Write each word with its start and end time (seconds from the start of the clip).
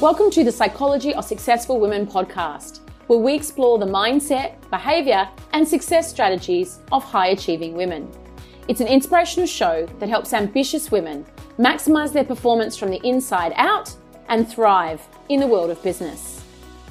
Welcome 0.00 0.30
to 0.30 0.44
the 0.44 0.50
Psychology 0.50 1.12
of 1.12 1.26
Successful 1.26 1.78
Women 1.78 2.06
podcast, 2.06 2.80
where 3.08 3.18
we 3.18 3.34
explore 3.34 3.78
the 3.78 3.84
mindset, 3.84 4.54
behavior, 4.70 5.28
and 5.52 5.68
success 5.68 6.08
strategies 6.08 6.78
of 6.90 7.04
high 7.04 7.26
achieving 7.26 7.74
women. 7.74 8.10
It's 8.66 8.80
an 8.80 8.86
inspirational 8.86 9.46
show 9.46 9.84
that 9.98 10.08
helps 10.08 10.32
ambitious 10.32 10.90
women 10.90 11.26
maximize 11.58 12.14
their 12.14 12.24
performance 12.24 12.78
from 12.78 12.88
the 12.88 13.06
inside 13.06 13.52
out 13.56 13.94
and 14.30 14.48
thrive 14.48 15.06
in 15.28 15.38
the 15.38 15.46
world 15.46 15.68
of 15.68 15.82
business. 15.82 16.42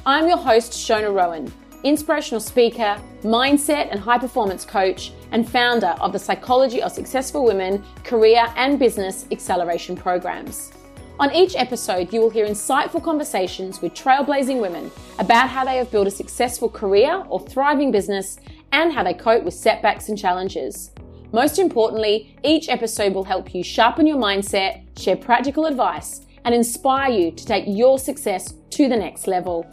I'm 0.05 0.27
your 0.27 0.37
host, 0.37 0.73
Shona 0.73 1.11
Rowan, 1.11 1.51
inspirational 1.83 2.39
speaker, 2.39 3.01
mindset 3.23 3.89
and 3.89 3.99
high 3.99 4.19
performance 4.19 4.63
coach, 4.65 5.13
and 5.31 5.49
founder 5.49 5.95
of 5.99 6.13
the 6.13 6.19
Psychology 6.19 6.83
of 6.83 6.91
Successful 6.91 7.43
Women 7.43 7.83
career 8.03 8.45
and 8.55 8.77
business 8.77 9.25
acceleration 9.31 9.95
programs. 9.97 10.73
On 11.19 11.35
each 11.35 11.53
episode, 11.57 12.13
you 12.13 12.21
will 12.21 12.29
hear 12.29 12.47
insightful 12.47 13.03
conversations 13.03 13.81
with 13.81 13.93
trailblazing 13.93 14.61
women 14.61 14.89
about 15.19 15.49
how 15.49 15.65
they 15.65 15.75
have 15.75 15.91
built 15.91 16.07
a 16.07 16.11
successful 16.11 16.69
career 16.69 17.25
or 17.27 17.41
thriving 17.41 17.91
business 17.91 18.39
and 18.71 18.93
how 18.93 19.03
they 19.03 19.13
cope 19.13 19.43
with 19.43 19.53
setbacks 19.53 20.07
and 20.07 20.17
challenges. 20.17 20.91
Most 21.33 21.59
importantly, 21.59 22.37
each 22.45 22.69
episode 22.69 23.13
will 23.13 23.25
help 23.25 23.53
you 23.53 23.65
sharpen 23.65 24.07
your 24.07 24.15
mindset, 24.15 24.97
share 24.97 25.17
practical 25.17 25.65
advice, 25.65 26.21
and 26.45 26.55
inspire 26.55 27.11
you 27.11 27.31
to 27.31 27.45
take 27.45 27.65
your 27.67 27.99
success 27.99 28.53
to 28.69 28.87
the 28.87 28.95
next 28.95 29.27
level. 29.27 29.67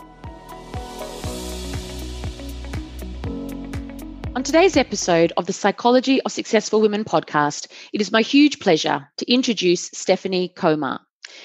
On 4.34 4.42
today's 4.42 4.76
episode 4.76 5.32
of 5.36 5.46
the 5.46 5.52
Psychology 5.52 6.20
of 6.22 6.32
Successful 6.32 6.80
Women 6.80 7.04
podcast, 7.04 7.68
it 7.92 8.00
is 8.00 8.10
my 8.10 8.22
huge 8.22 8.58
pleasure 8.58 9.08
to 9.18 9.32
introduce 9.32 9.90
Stefanie 9.90 10.52
Komar. 10.52 10.98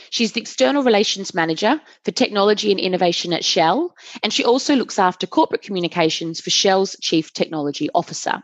She's 0.10 0.32
the 0.34 0.42
External 0.42 0.84
Relations 0.84 1.34
Manager 1.34 1.82
for 2.04 2.12
Technology 2.12 2.72
and 2.72 2.80
Innovation 2.80 3.34
at 3.34 3.46
Shell, 3.46 3.96
and 4.24 4.32
she 4.32 4.44
also 4.44 4.76
looks 4.76 5.00
after 5.00 5.28
corporate 5.28 5.62
communications 5.62 6.42
for 6.42 6.50
Shell's 6.50 6.96
Chief 7.02 7.34
Technology 7.34 7.90
Officer. 7.94 8.42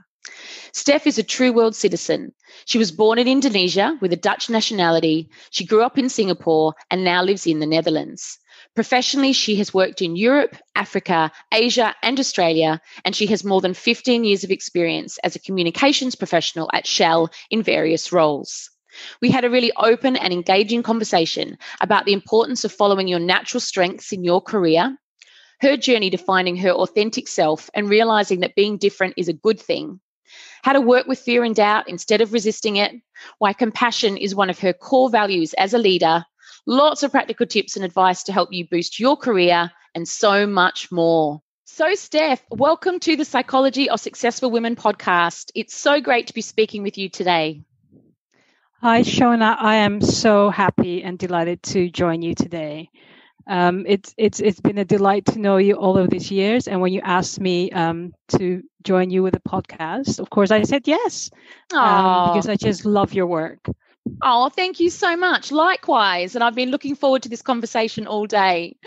Steph 0.74 1.08
is 1.08 1.18
a 1.18 1.24
true 1.24 1.54
world 1.54 1.76
citizen. 1.76 2.34
She 2.66 2.78
was 2.78 2.92
born 2.92 3.18
in 3.18 3.28
Indonesia 3.28 3.98
with 4.02 4.12
a 4.14 4.18
Dutch 4.18 4.50
nationality. 4.50 5.30
She 5.52 5.66
grew 5.66 5.84
up 5.84 5.98
in 5.98 6.10
Singapore 6.10 6.74
and 6.92 7.04
now 7.04 7.24
lives 7.24 7.48
in 7.48 7.60
the 7.60 7.66
Netherlands. 7.66 8.38
Professionally, 8.76 9.34
she 9.34 9.56
has 9.56 9.74
worked 9.74 10.02
in 10.02 10.16
Europe, 10.16 10.56
Africa, 10.76 11.32
Asia, 11.52 11.96
and 12.04 12.20
Australia, 12.20 12.82
and 13.06 13.16
she 13.16 13.26
has 13.28 13.44
more 13.44 13.62
than 13.62 13.74
15 13.74 14.24
years 14.24 14.44
of 14.44 14.52
experience 14.52 15.18
as 15.24 15.36
a 15.36 15.40
communications 15.40 16.16
professional 16.16 16.70
at 16.74 16.86
Shell 16.86 17.30
in 17.50 17.64
various 17.64 18.12
roles. 18.12 18.70
We 19.22 19.32
had 19.32 19.46
a 19.46 19.50
really 19.50 19.72
open 19.78 20.16
and 20.16 20.34
engaging 20.34 20.84
conversation 20.84 21.58
about 21.82 22.06
the 22.06 22.14
importance 22.14 22.64
of 22.64 22.72
following 22.72 23.08
your 23.08 23.20
natural 23.20 23.62
strengths 23.62 24.12
in 24.14 24.24
your 24.24 24.42
career, 24.42 24.98
her 25.62 25.78
journey 25.78 26.10
to 26.12 26.18
finding 26.18 26.58
her 26.58 26.72
authentic 26.72 27.28
self 27.28 27.70
and 27.74 27.90
realizing 27.90 28.42
that 28.42 28.56
being 28.56 28.78
different 28.78 29.16
is 29.18 29.28
a 29.28 29.34
good 29.34 29.60
thing, 29.60 30.00
how 30.64 30.74
to 30.74 30.82
work 30.82 31.08
with 31.08 31.20
fear 31.20 31.44
and 31.44 31.56
doubt 31.56 31.90
instead 31.90 32.22
of 32.22 32.34
resisting 32.34 32.76
it, 32.78 32.94
why 33.40 33.54
compassion 33.54 34.18
is 34.18 34.36
one 34.36 34.50
of 34.50 34.60
her 34.60 34.74
core 34.74 35.10
values 35.10 35.54
as 35.54 35.74
a 35.74 35.78
leader, 35.80 36.26
lots 36.66 37.04
of 37.04 37.12
practical 37.12 37.46
tips 37.46 37.76
and 37.76 37.86
advice 37.86 38.24
to 38.24 38.34
help 38.34 38.50
you 38.52 38.68
boost 38.70 39.00
your 39.00 39.18
career, 39.18 39.72
and 39.96 40.08
so 40.08 40.46
much 40.46 40.92
more. 40.92 41.42
So, 41.66 41.96
Steph, 41.96 42.44
welcome 42.50 43.00
to 43.02 43.16
the 43.16 43.26
Psychology 43.26 43.90
of 43.90 44.00
Successful 44.00 44.52
Women 44.52 44.76
podcast. 44.76 45.52
It's 45.56 45.76
so 45.76 46.02
great 46.02 46.28
to 46.28 46.34
be 46.34 46.42
speaking 46.42 46.84
with 46.84 46.98
you 46.98 47.10
today. 47.10 47.62
Hi, 48.82 49.02
Shona. 49.02 49.56
I 49.60 49.76
am 49.78 50.02
so 50.02 50.50
happy 50.50 51.04
and 51.04 51.18
delighted 51.18 51.64
to 51.64 51.90
join 51.90 52.22
you 52.22 52.34
today. 52.36 52.90
Um, 53.48 53.86
it's 53.88 54.14
it's 54.18 54.40
it's 54.40 54.60
been 54.62 54.78
a 54.78 54.86
delight 54.86 55.26
to 55.28 55.40
know 55.40 55.58
you 55.58 55.76
all 55.76 55.98
of 55.98 56.10
these 56.10 56.32
years. 56.32 56.68
And 56.68 56.82
when 56.82 56.94
you 56.94 57.02
asked 57.04 57.40
me 57.40 57.72
um, 57.72 58.14
to 58.40 58.62
join 58.84 59.10
you 59.10 59.24
with 59.24 59.36
a 59.36 59.40
podcast, 59.42 60.20
of 60.20 60.30
course 60.30 60.52
I 60.52 60.64
said 60.64 60.88
yes 60.88 61.30
um, 61.82 62.22
because 62.22 62.48
I 62.48 62.56
just 62.56 62.86
love 62.86 63.14
your 63.14 63.28
work. 63.28 63.68
Oh, 64.22 64.50
thank 64.50 64.80
you 64.80 64.90
so 64.90 65.16
much. 65.16 65.52
Likewise. 65.52 66.36
And 66.36 66.44
I've 66.44 66.56
been 66.56 66.72
looking 66.72 66.96
forward 66.96 67.24
to 67.24 67.30
this 67.30 67.42
conversation 67.42 68.08
all 68.08 68.26
day. 68.26 68.78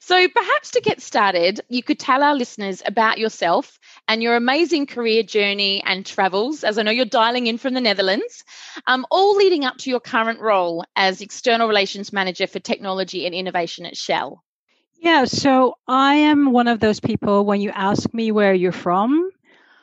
So, 0.00 0.28
perhaps 0.28 0.72
to 0.72 0.80
get 0.80 1.02
started, 1.02 1.60
you 1.68 1.82
could 1.82 1.98
tell 1.98 2.22
our 2.22 2.34
listeners 2.34 2.82
about 2.84 3.18
yourself 3.18 3.78
and 4.08 4.22
your 4.22 4.36
amazing 4.36 4.86
career 4.86 5.22
journey 5.22 5.82
and 5.84 6.04
travels, 6.04 6.64
as 6.64 6.78
I 6.78 6.82
know 6.82 6.90
you're 6.90 7.04
dialing 7.04 7.46
in 7.46 7.58
from 7.58 7.74
the 7.74 7.80
Netherlands, 7.80 8.44
um, 8.86 9.06
all 9.10 9.36
leading 9.36 9.64
up 9.64 9.76
to 9.78 9.90
your 9.90 10.00
current 10.00 10.40
role 10.40 10.84
as 10.96 11.20
External 11.20 11.68
Relations 11.68 12.12
Manager 12.12 12.46
for 12.46 12.58
Technology 12.58 13.26
and 13.26 13.34
Innovation 13.34 13.84
at 13.84 13.96
Shell. 13.96 14.42
Yeah, 15.00 15.26
so 15.26 15.76
I 15.86 16.14
am 16.14 16.50
one 16.50 16.66
of 16.66 16.80
those 16.80 16.98
people 16.98 17.44
when 17.44 17.60
you 17.60 17.70
ask 17.70 18.12
me 18.12 18.32
where 18.32 18.54
you're 18.54 18.72
from, 18.72 19.30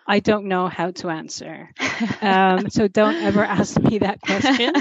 I 0.08 0.20
don't 0.20 0.46
know 0.46 0.68
how 0.68 0.92
to 1.02 1.10
answer. 1.10 1.72
Um, 2.22 2.70
so 2.70 2.88
don't 2.90 3.16
ever 3.24 3.44
ask 3.60 3.80
me 3.80 4.00
that 4.00 4.20
question. 4.20 4.74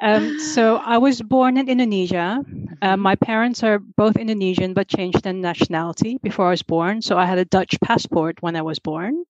Um, 0.00 0.40
so 0.40 0.76
I 0.76 0.98
was 0.98 1.22
born 1.22 1.56
in 1.58 1.68
Indonesia. 1.68 2.40
Uh, 2.82 2.96
my 2.96 3.14
parents 3.14 3.62
are 3.62 3.78
both 3.78 4.16
Indonesian 4.16 4.74
but 4.74 4.88
changed 4.88 5.22
their 5.22 5.32
nationality 5.32 6.18
before 6.22 6.48
I 6.48 6.50
was 6.50 6.62
born. 6.62 7.02
So 7.02 7.16
I 7.16 7.24
had 7.24 7.38
a 7.38 7.44
Dutch 7.44 7.78
passport 7.80 8.38
when 8.40 8.56
I 8.56 8.62
was 8.62 8.80
born. 8.80 9.24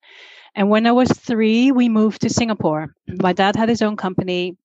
And 0.54 0.70
when 0.70 0.86
I 0.86 0.92
was 0.92 1.10
three, 1.10 1.72
we 1.72 1.90
moved 1.90 2.22
to 2.22 2.30
Singapore. 2.30 2.94
My 3.06 3.34
dad 3.34 3.54
had 3.54 3.68
his 3.68 3.82
own 3.82 3.96
company. 3.96 4.56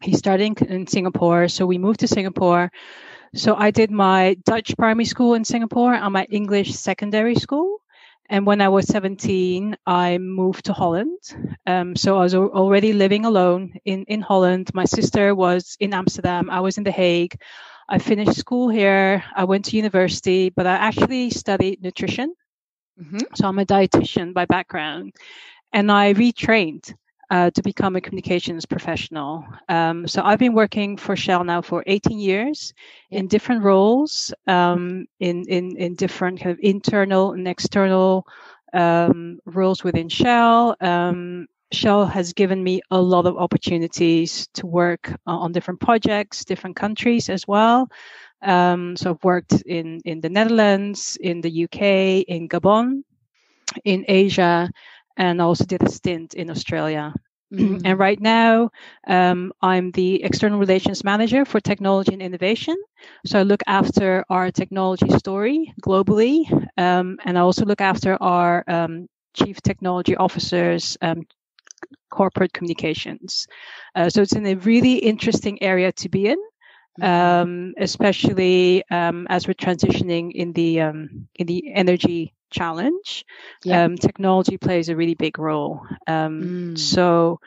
He 0.00 0.14
started 0.14 0.44
in, 0.44 0.66
in 0.66 0.86
Singapore. 0.86 1.48
So 1.48 1.66
we 1.66 1.76
moved 1.76 2.00
to 2.00 2.08
Singapore. 2.08 2.70
So 3.34 3.54
I 3.54 3.70
did 3.70 3.90
my 3.90 4.36
Dutch 4.44 4.74
primary 4.78 5.04
school 5.04 5.34
in 5.34 5.44
Singapore 5.44 5.92
and 5.92 6.12
my 6.12 6.24
English 6.30 6.72
secondary 6.74 7.34
school. 7.34 7.82
And 8.28 8.44
when 8.44 8.60
I 8.60 8.68
was 8.68 8.86
17, 8.86 9.76
I 9.86 10.18
moved 10.18 10.66
to 10.66 10.72
Holland. 10.72 11.18
Um, 11.66 11.96
so 11.96 12.18
I 12.18 12.22
was 12.22 12.34
already 12.34 12.92
living 12.92 13.24
alone 13.24 13.74
in, 13.84 14.04
in 14.04 14.20
Holland. 14.20 14.70
My 14.74 14.84
sister 14.84 15.34
was 15.34 15.76
in 15.80 15.94
Amsterdam. 15.94 16.50
I 16.50 16.60
was 16.60 16.76
in 16.76 16.84
The 16.84 16.90
Hague. 16.90 17.40
I 17.88 17.98
finished 17.98 18.36
school 18.36 18.68
here. 18.68 19.24
I 19.34 19.44
went 19.44 19.64
to 19.66 19.76
university, 19.76 20.50
but 20.50 20.66
I 20.66 20.74
actually 20.74 21.30
studied 21.30 21.82
nutrition. 21.82 22.34
Mm-hmm. 23.00 23.34
So 23.34 23.48
I'm 23.48 23.58
a 23.58 23.64
dietitian 23.64 24.34
by 24.34 24.44
background. 24.44 25.14
And 25.72 25.90
I 25.90 26.12
retrained 26.12 26.92
uh, 27.30 27.50
to 27.50 27.62
become 27.62 27.96
a 27.96 28.00
communications 28.00 28.64
professional. 28.66 29.44
Um, 29.68 30.06
so 30.08 30.22
I've 30.22 30.38
been 30.38 30.54
working 30.54 30.96
for 30.96 31.16
Shell 31.16 31.44
now 31.44 31.60
for 31.60 31.84
18 31.86 32.18
years 32.18 32.72
in 33.10 33.28
different 33.28 33.62
roles, 33.62 34.32
um, 34.46 35.06
in, 35.20 35.44
in, 35.48 35.76
in 35.76 35.94
different 35.94 36.40
kind 36.40 36.52
of 36.52 36.58
internal 36.62 37.32
and 37.32 37.46
external 37.46 38.26
um, 38.72 39.38
roles 39.44 39.84
within 39.84 40.08
Shell. 40.08 40.76
Um, 40.80 41.46
Shell 41.70 42.06
has 42.06 42.32
given 42.32 42.64
me 42.64 42.80
a 42.90 43.00
lot 43.00 43.26
of 43.26 43.36
opportunities 43.36 44.48
to 44.54 44.66
work 44.66 45.12
on 45.26 45.52
different 45.52 45.80
projects, 45.80 46.44
different 46.44 46.76
countries 46.76 47.28
as 47.28 47.46
well. 47.46 47.90
Um, 48.40 48.96
so 48.96 49.10
I've 49.10 49.24
worked 49.24 49.62
in, 49.66 50.00
in 50.04 50.20
the 50.20 50.30
Netherlands, 50.30 51.18
in 51.20 51.42
the 51.42 51.64
UK, 51.64 52.24
in 52.26 52.48
Gabon, 52.48 53.02
in 53.84 54.04
Asia, 54.08 54.70
and 55.18 55.42
I 55.42 55.44
also 55.44 55.66
did 55.66 55.82
a 55.82 55.90
stint 55.90 56.34
in 56.34 56.50
Australia. 56.50 57.12
Mm-hmm. 57.50 57.86
And 57.86 57.98
right 57.98 58.20
now, 58.20 58.68
um, 59.06 59.54
I'm 59.62 59.90
the 59.92 60.22
external 60.22 60.58
relations 60.58 61.02
manager 61.02 61.46
for 61.46 61.60
technology 61.60 62.12
and 62.12 62.20
innovation. 62.20 62.76
So 63.24 63.40
I 63.40 63.42
look 63.42 63.62
after 63.66 64.22
our 64.28 64.50
technology 64.50 65.08
story 65.16 65.72
globally, 65.80 66.44
um, 66.76 67.16
and 67.24 67.38
I 67.38 67.40
also 67.40 67.64
look 67.64 67.80
after 67.80 68.22
our 68.22 68.64
um, 68.68 69.08
chief 69.32 69.62
technology 69.62 70.14
officers. 70.14 70.98
Um, 71.00 71.26
corporate 72.10 72.52
communications. 72.52 73.46
Uh, 73.94 74.10
so 74.10 74.22
it's 74.22 74.34
in 74.34 74.46
a 74.46 74.56
really 74.56 74.96
interesting 74.96 75.62
area 75.62 75.92
to 75.92 76.08
be 76.08 76.26
in. 76.26 76.38
Mm-hmm. 77.00 77.04
Um, 77.04 77.74
especially 77.78 78.82
um, 78.90 79.26
as 79.30 79.46
we're 79.46 79.54
transitioning 79.54 80.32
in 80.34 80.52
the 80.52 80.80
um, 80.80 81.28
in 81.36 81.46
the 81.46 81.72
energy 81.72 82.34
challenge, 82.50 83.24
yeah. 83.64 83.84
um, 83.84 83.96
technology 83.96 84.56
plays 84.56 84.88
a 84.88 84.96
really 84.96 85.14
big 85.14 85.38
role. 85.38 85.82
Um, 86.06 86.74
mm. 86.74 86.78
So 86.78 87.40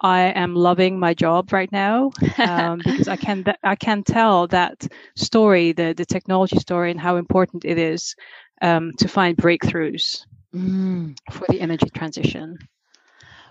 I 0.00 0.24
am 0.24 0.54
loving 0.54 0.98
my 0.98 1.14
job 1.14 1.52
right 1.52 1.70
now 1.72 2.10
um, 2.38 2.78
because 2.84 3.08
I 3.08 3.16
can 3.16 3.44
I 3.62 3.76
can 3.76 4.02
tell 4.02 4.46
that 4.48 4.86
story, 5.16 5.72
the 5.72 5.94
the 5.96 6.04
technology 6.04 6.58
story, 6.58 6.90
and 6.90 7.00
how 7.00 7.16
important 7.16 7.64
it 7.64 7.78
is 7.78 8.14
um, 8.60 8.92
to 8.98 9.08
find 9.08 9.36
breakthroughs 9.36 10.26
mm. 10.54 11.16
for 11.32 11.46
the 11.48 11.60
energy 11.60 11.90
transition. 11.90 12.58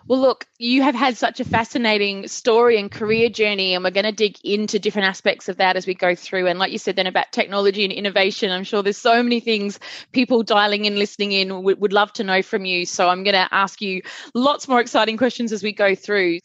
Well, 0.08 0.20
look, 0.20 0.46
you 0.60 0.84
have 0.84 0.94
had 0.94 1.18
such 1.18 1.40
a 1.40 1.46
fascinating 1.46 2.28
story 2.28 2.80
and 2.80 2.92
career 2.92 3.28
journey, 3.28 3.74
and 3.74 3.84
we're 3.84 3.90
going 3.90 4.06
to 4.06 4.12
dig 4.12 4.38
into 4.44 4.78
different 4.78 5.08
aspects 5.08 5.50
of 5.50 5.58
that 5.58 5.78
as 5.78 5.88
we 5.88 5.96
go 5.96 6.14
through. 6.14 6.46
And 6.46 6.60
like 6.60 6.72
you 6.72 6.78
said, 6.78 6.96
then 6.96 7.08
about 7.08 7.32
technology 7.32 7.84
and 7.84 7.92
innovation, 7.92 8.52
I'm 8.52 8.64
sure 8.64 8.84
there's 8.84 8.98
so 8.98 9.24
many 9.24 9.40
things 9.40 9.80
people 10.12 10.44
dialing 10.44 10.86
in, 10.86 10.96
listening 10.96 11.32
in 11.32 11.64
would, 11.64 11.82
would 11.82 11.94
love 11.94 12.14
to 12.14 12.24
know 12.24 12.44
from 12.44 12.66
you. 12.66 12.86
So 12.86 13.10
I'm 13.10 13.24
going 13.24 13.34
to 13.34 13.48
ask 13.52 13.82
you 13.82 14.04
lots 14.36 14.68
more 14.68 14.80
exciting 14.80 15.18
questions 15.18 15.52
as 15.52 15.64
we 15.64 15.74
go 15.74 15.96
through. 15.96 16.38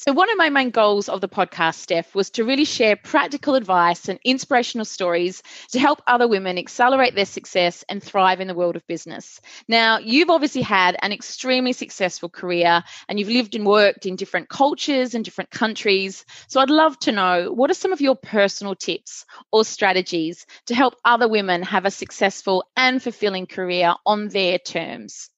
So, 0.00 0.12
one 0.12 0.30
of 0.30 0.36
my 0.36 0.48
main 0.48 0.70
goals 0.70 1.08
of 1.08 1.20
the 1.20 1.28
podcast, 1.28 1.74
Steph, 1.74 2.14
was 2.14 2.30
to 2.30 2.44
really 2.44 2.64
share 2.64 2.94
practical 2.94 3.56
advice 3.56 4.08
and 4.08 4.20
inspirational 4.24 4.84
stories 4.84 5.42
to 5.72 5.80
help 5.80 6.00
other 6.06 6.28
women 6.28 6.56
accelerate 6.56 7.16
their 7.16 7.26
success 7.26 7.84
and 7.88 8.00
thrive 8.00 8.40
in 8.40 8.46
the 8.46 8.54
world 8.54 8.76
of 8.76 8.86
business. 8.86 9.40
Now, 9.66 9.98
you've 9.98 10.30
obviously 10.30 10.62
had 10.62 10.96
an 11.02 11.10
extremely 11.10 11.72
successful 11.72 12.28
career 12.28 12.84
and 13.08 13.18
you've 13.18 13.28
lived 13.28 13.56
and 13.56 13.66
worked 13.66 14.06
in 14.06 14.14
different 14.14 14.48
cultures 14.48 15.16
and 15.16 15.24
different 15.24 15.50
countries. 15.50 16.24
So, 16.46 16.60
I'd 16.60 16.70
love 16.70 16.96
to 17.00 17.10
know 17.10 17.52
what 17.52 17.68
are 17.68 17.74
some 17.74 17.92
of 17.92 18.00
your 18.00 18.14
personal 18.14 18.76
tips 18.76 19.24
or 19.50 19.64
strategies 19.64 20.46
to 20.66 20.76
help 20.76 20.94
other 21.04 21.26
women 21.26 21.64
have 21.64 21.86
a 21.86 21.90
successful 21.90 22.70
and 22.76 23.02
fulfilling 23.02 23.46
career 23.46 23.96
on 24.06 24.28
their 24.28 24.60
terms? 24.60 25.28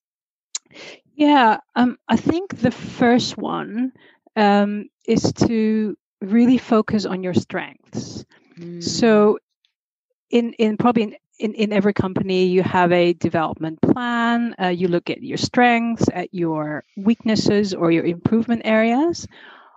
Yeah, 1.15 1.61
um, 1.75 1.99
I 2.07 2.17
think 2.17 2.59
the 2.59 2.71
first 2.71 3.39
one 3.39 3.93
um, 4.37 4.89
is 5.07 5.33
to 5.33 5.97
really 6.21 6.59
focus 6.59 7.07
on 7.07 7.23
your 7.23 7.35
strengths. 7.35 8.25
Mm. 8.59 8.83
So, 8.83 9.39
in 10.31 10.53
in 10.55 10.77
probably 10.77 11.03
in, 11.05 11.17
in, 11.39 11.55
in 11.55 11.73
every 11.73 11.95
company, 11.95 12.45
you 12.47 12.63
have 12.63 12.93
a 12.93 13.15
development 13.15 13.81
plan. 13.81 14.55
Uh, 14.61 14.69
you 14.69 14.89
look 14.89 15.11
at 15.11 15.23
your 15.23 15.39
strengths, 15.39 16.09
at 16.13 16.33
your 16.33 16.85
weaknesses, 16.97 17.75
or 17.75 17.91
your 17.91 18.05
improvement 18.05 18.63
areas. 18.65 19.27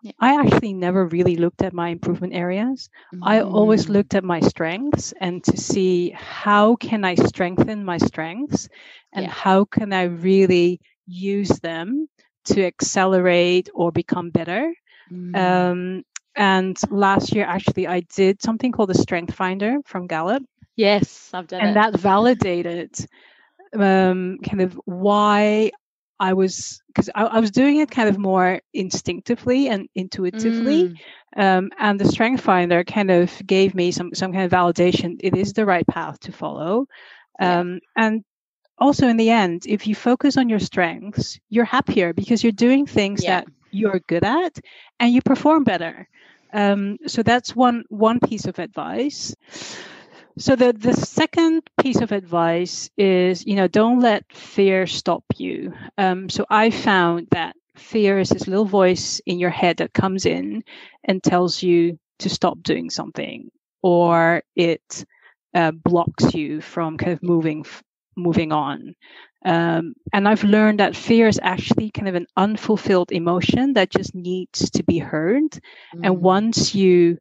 Yeah. 0.03 0.11
I 0.19 0.35
actually 0.35 0.73
never 0.73 1.05
really 1.05 1.37
looked 1.37 1.61
at 1.61 1.71
my 1.71 1.87
improvement 1.87 2.33
areas. 2.33 2.89
Mm. 3.15 3.19
I 3.23 3.39
always 3.39 3.85
mm. 3.85 3.91
looked 3.91 4.15
at 4.15 4.25
my 4.25 4.41
strengths 4.41 5.13
and 5.21 5.41
to 5.45 5.55
see 5.55 6.09
how 6.09 6.75
can 6.75 7.05
I 7.05 7.15
strengthen 7.15 7.85
my 7.85 7.97
strengths 7.97 8.67
and 9.13 9.25
yeah. 9.25 9.31
how 9.31 9.63
can 9.63 9.93
I 9.93 10.03
really 10.03 10.81
use 11.07 11.57
them 11.59 12.09
to 12.45 12.65
accelerate 12.65 13.69
or 13.73 13.91
become 13.91 14.29
better. 14.29 14.73
Mm. 15.11 15.35
Um, 15.35 16.03
and 16.35 16.77
last 16.89 17.33
year, 17.33 17.45
actually, 17.45 17.87
I 17.87 18.01
did 18.15 18.41
something 18.41 18.71
called 18.71 18.89
the 18.89 18.95
Strength 18.95 19.35
Finder 19.35 19.77
from 19.85 20.07
Gallup. 20.07 20.43
Yes, 20.75 21.29
I've 21.33 21.47
done 21.47 21.61
and 21.61 21.69
it. 21.71 21.73
that 21.75 21.99
validated 21.99 22.95
um, 23.77 24.39
kind 24.43 24.61
of 24.61 24.79
why 24.85 25.71
I 26.19 26.33
was 26.33 26.81
because 26.87 27.09
I, 27.13 27.25
I, 27.25 27.39
was 27.39 27.51
doing 27.51 27.77
it 27.77 27.91
kind 27.91 28.07
of 28.07 28.17
more 28.17 28.61
instinctively 28.73 29.67
and 29.67 29.89
intuitively, 29.93 30.89
mm. 30.89 30.95
um, 31.35 31.69
and 31.77 31.99
the 31.99 32.07
Strength 32.07 32.41
Finder 32.41 32.83
kind 32.83 33.11
of 33.11 33.45
gave 33.45 33.75
me 33.75 33.91
some 33.91 34.13
some 34.13 34.31
kind 34.31 34.45
of 34.45 34.51
validation. 34.51 35.17
It 35.19 35.35
is 35.35 35.53
the 35.53 35.65
right 35.65 35.85
path 35.85 36.19
to 36.21 36.31
follow, 36.31 36.87
um, 37.39 37.79
yeah. 37.97 38.05
and 38.05 38.23
also 38.77 39.07
in 39.07 39.17
the 39.17 39.29
end, 39.29 39.63
if 39.67 39.87
you 39.87 39.95
focus 39.95 40.37
on 40.37 40.49
your 40.49 40.59
strengths, 40.59 41.39
you're 41.49 41.65
happier 41.65 42.13
because 42.13 42.43
you're 42.43 42.51
doing 42.51 42.85
things 42.85 43.23
yeah. 43.23 43.41
that 43.41 43.47
you're 43.71 44.01
good 44.07 44.23
at 44.23 44.59
and 44.99 45.13
you 45.13 45.21
perform 45.21 45.63
better. 45.63 46.07
Um, 46.53 46.97
so 47.07 47.23
that's 47.23 47.55
one 47.55 47.83
one 47.89 48.19
piece 48.19 48.45
of 48.45 48.59
advice. 48.59 49.35
So 50.37 50.55
the 50.55 50.73
the 50.73 50.93
second 50.93 51.63
piece 51.81 52.01
of 52.01 52.11
advice 52.11 52.89
is, 52.97 53.45
you 53.45 53.55
know, 53.55 53.67
don't 53.67 53.99
let 53.99 54.23
fear 54.31 54.87
stop 54.87 55.23
you. 55.37 55.73
Um, 55.97 56.29
so 56.29 56.45
I 56.49 56.69
found 56.69 57.27
that 57.31 57.55
fear 57.75 58.19
is 58.19 58.29
this 58.29 58.47
little 58.47 58.65
voice 58.65 59.19
in 59.25 59.39
your 59.39 59.49
head 59.49 59.77
that 59.77 59.93
comes 59.93 60.25
in 60.25 60.63
and 61.03 61.23
tells 61.23 61.63
you 61.63 61.99
to 62.19 62.29
stop 62.29 62.61
doing 62.61 62.89
something, 62.89 63.49
or 63.81 64.43
it 64.55 65.05
uh, 65.55 65.71
blocks 65.71 66.33
you 66.33 66.61
from 66.61 66.97
kind 66.97 67.13
of 67.13 67.23
moving 67.23 67.65
moving 68.15 68.51
on. 68.51 68.95
Um, 69.45 69.95
and 70.13 70.27
I've 70.27 70.43
learned 70.43 70.79
that 70.79 70.95
fear 70.95 71.27
is 71.27 71.39
actually 71.43 71.91
kind 71.91 72.07
of 72.07 72.15
an 72.15 72.27
unfulfilled 72.37 73.11
emotion 73.11 73.73
that 73.73 73.89
just 73.89 74.15
needs 74.15 74.69
to 74.71 74.83
be 74.83 74.99
heard. 74.99 75.51
Mm-hmm. 75.51 76.05
And 76.05 76.21
once 76.21 76.73
you 76.73 77.17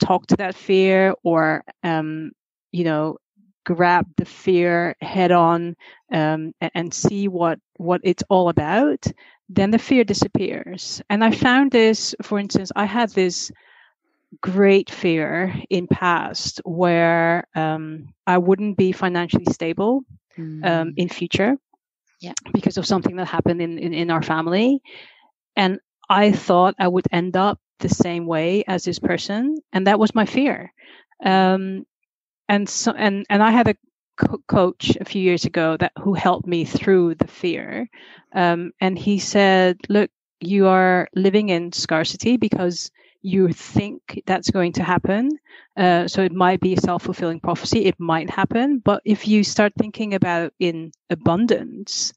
talk 0.00 0.26
to 0.28 0.36
that 0.36 0.56
fear 0.56 1.14
or, 1.22 1.62
um, 1.84 2.32
you 2.72 2.84
know, 2.84 3.18
grab 3.64 4.06
the 4.16 4.24
fear 4.24 4.96
head 5.00 5.30
on 5.30 5.76
um, 6.12 6.52
and, 6.60 6.70
and, 6.74 6.94
see 6.94 7.28
what 7.28 7.60
what 7.76 8.00
it's 8.02 8.24
all 8.28 8.48
about, 8.48 9.06
then 9.48 9.70
the 9.70 9.78
fear 9.78 10.02
disappears. 10.02 11.00
And 11.08 11.22
I 11.22 11.30
found 11.30 11.70
this, 11.70 12.12
for 12.22 12.40
instance, 12.40 12.72
I 12.74 12.86
had 12.86 13.10
this 13.10 13.52
great 14.40 14.90
fear 14.90 15.54
in 15.70 15.86
past 15.86 16.60
where 16.64 17.46
um, 17.54 18.08
I 18.26 18.38
wouldn't 18.38 18.76
be 18.76 18.90
financially 18.90 19.44
stable 19.52 20.04
mm. 20.38 20.64
um, 20.64 20.94
in 20.96 21.08
future 21.08 21.56
yeah. 22.22 22.32
because 22.52 22.78
of 22.78 22.86
something 22.86 23.16
that 23.16 23.26
happened 23.26 23.60
in, 23.60 23.78
in, 23.78 23.92
in 23.92 24.10
our 24.10 24.22
family. 24.22 24.80
And 25.56 25.80
I 26.08 26.32
thought 26.32 26.76
I 26.78 26.88
would 26.88 27.06
end 27.10 27.36
up 27.36 27.58
the 27.80 27.88
same 27.88 28.26
way 28.26 28.64
as 28.66 28.84
this 28.84 28.98
person. 28.98 29.56
And 29.72 29.86
that 29.86 29.98
was 29.98 30.14
my 30.14 30.24
fear. 30.24 30.72
Um, 31.24 31.84
and 32.48 32.68
so, 32.68 32.92
and, 32.92 33.26
and 33.28 33.42
I 33.42 33.50
had 33.50 33.68
a 33.68 33.76
co- 34.16 34.42
coach 34.46 34.96
a 35.00 35.04
few 35.04 35.20
years 35.20 35.44
ago 35.44 35.76
that 35.76 35.92
who 35.98 36.14
helped 36.14 36.46
me 36.46 36.64
through 36.64 37.16
the 37.16 37.26
fear. 37.26 37.88
Um, 38.34 38.72
and 38.80 38.98
he 38.98 39.18
said, 39.18 39.78
look, 39.88 40.10
you 40.40 40.68
are 40.68 41.08
living 41.14 41.48
in 41.50 41.72
scarcity 41.72 42.36
because 42.36 42.90
you 43.22 43.52
think 43.52 44.22
that's 44.26 44.50
going 44.50 44.72
to 44.74 44.82
happen. 44.82 45.30
Uh, 45.76 46.08
so 46.08 46.22
it 46.22 46.32
might 46.32 46.60
be 46.60 46.74
a 46.74 46.80
self 46.80 47.04
fulfilling 47.04 47.40
prophecy. 47.40 47.84
It 47.84 47.98
might 47.98 48.28
happen. 48.28 48.78
But 48.78 49.02
if 49.04 49.26
you 49.28 49.44
start 49.44 49.72
thinking 49.78 50.14
about 50.14 50.52
in 50.58 50.92
abundance, 51.08 52.12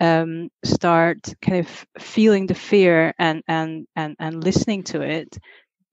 um, 0.00 0.50
start 0.64 1.34
kind 1.42 1.58
of 1.58 1.86
feeling 1.98 2.46
the 2.46 2.54
fear 2.54 3.14
and, 3.18 3.42
and, 3.48 3.86
and, 3.96 4.16
and 4.18 4.42
listening 4.42 4.84
to 4.84 5.02
it. 5.02 5.38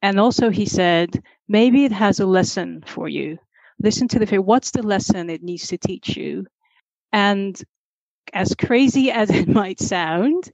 And 0.01 0.19
also, 0.19 0.49
he 0.49 0.65
said, 0.65 1.21
maybe 1.47 1.85
it 1.85 1.91
has 1.91 2.19
a 2.19 2.25
lesson 2.25 2.83
for 2.85 3.07
you. 3.09 3.37
Listen 3.79 4.07
to 4.09 4.19
the 4.19 4.25
fear. 4.27 4.41
What's 4.41 4.71
the 4.71 4.83
lesson 4.83 5.29
it 5.29 5.43
needs 5.43 5.67
to 5.67 5.77
teach 5.77 6.15
you? 6.15 6.45
And 7.11 7.59
as 8.33 8.53
crazy 8.55 9.11
as 9.11 9.29
it 9.29 9.47
might 9.47 9.79
sound, 9.79 10.51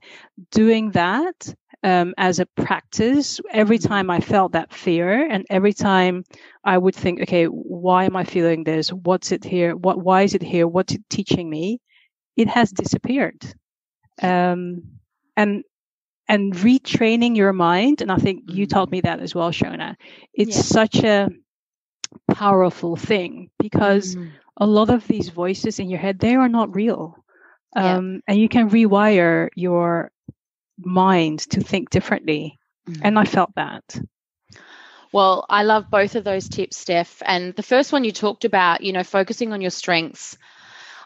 doing 0.50 0.92
that 0.92 1.54
um, 1.82 2.14
as 2.16 2.38
a 2.38 2.46
practice 2.46 3.40
every 3.52 3.78
mm-hmm. 3.78 3.88
time 3.88 4.10
I 4.10 4.20
felt 4.20 4.52
that 4.52 4.72
fear, 4.72 5.28
and 5.28 5.44
every 5.50 5.72
time 5.72 6.24
I 6.64 6.78
would 6.78 6.94
think, 6.94 7.20
okay, 7.22 7.46
why 7.46 8.04
am 8.04 8.16
I 8.16 8.24
feeling 8.24 8.64
this? 8.64 8.90
What's 8.90 9.32
it 9.32 9.44
here? 9.44 9.74
What? 9.74 9.98
Why 10.00 10.22
is 10.22 10.34
it 10.34 10.42
here? 10.42 10.68
What's 10.68 10.94
it 10.94 11.02
teaching 11.10 11.48
me? 11.50 11.80
It 12.36 12.48
has 12.48 12.70
disappeared, 12.70 13.42
um, 14.22 14.82
and 15.36 15.64
and 16.28 16.54
retraining 16.54 17.36
your 17.36 17.52
mind. 17.52 18.00
And 18.00 18.12
I 18.12 18.16
think 18.16 18.44
you 18.48 18.66
taught 18.66 18.86
mm-hmm. 18.86 18.92
me 18.92 19.00
that 19.02 19.20
as 19.20 19.34
well, 19.34 19.50
Shona. 19.50 19.96
It's 20.32 20.56
yeah. 20.56 20.62
such 20.62 21.04
a 21.04 21.28
powerful 22.32 22.96
thing 22.96 23.50
because 23.58 24.16
mm. 24.16 24.30
a 24.56 24.66
lot 24.66 24.90
of 24.90 25.06
these 25.06 25.30
voices 25.30 25.78
in 25.78 25.88
your 25.88 25.98
head 25.98 26.18
they 26.18 26.34
are 26.34 26.48
not 26.48 26.74
real 26.74 27.16
um, 27.74 28.14
yeah. 28.14 28.20
and 28.28 28.38
you 28.38 28.48
can 28.48 28.70
rewire 28.70 29.48
your 29.54 30.11
mind 30.84 31.40
to 31.50 31.60
think 31.60 31.90
differently. 31.90 32.58
Mm. 32.88 33.00
And 33.02 33.18
I 33.18 33.24
felt 33.24 33.54
that. 33.56 34.00
Well, 35.12 35.44
I 35.48 35.62
love 35.62 35.90
both 35.90 36.14
of 36.14 36.24
those 36.24 36.48
tips, 36.48 36.78
Steph. 36.78 37.22
And 37.24 37.54
the 37.54 37.62
first 37.62 37.92
one 37.92 38.04
you 38.04 38.12
talked 38.12 38.44
about, 38.46 38.82
you 38.82 38.92
know, 38.92 39.04
focusing 39.04 39.52
on 39.52 39.60
your 39.60 39.70
strengths. 39.70 40.38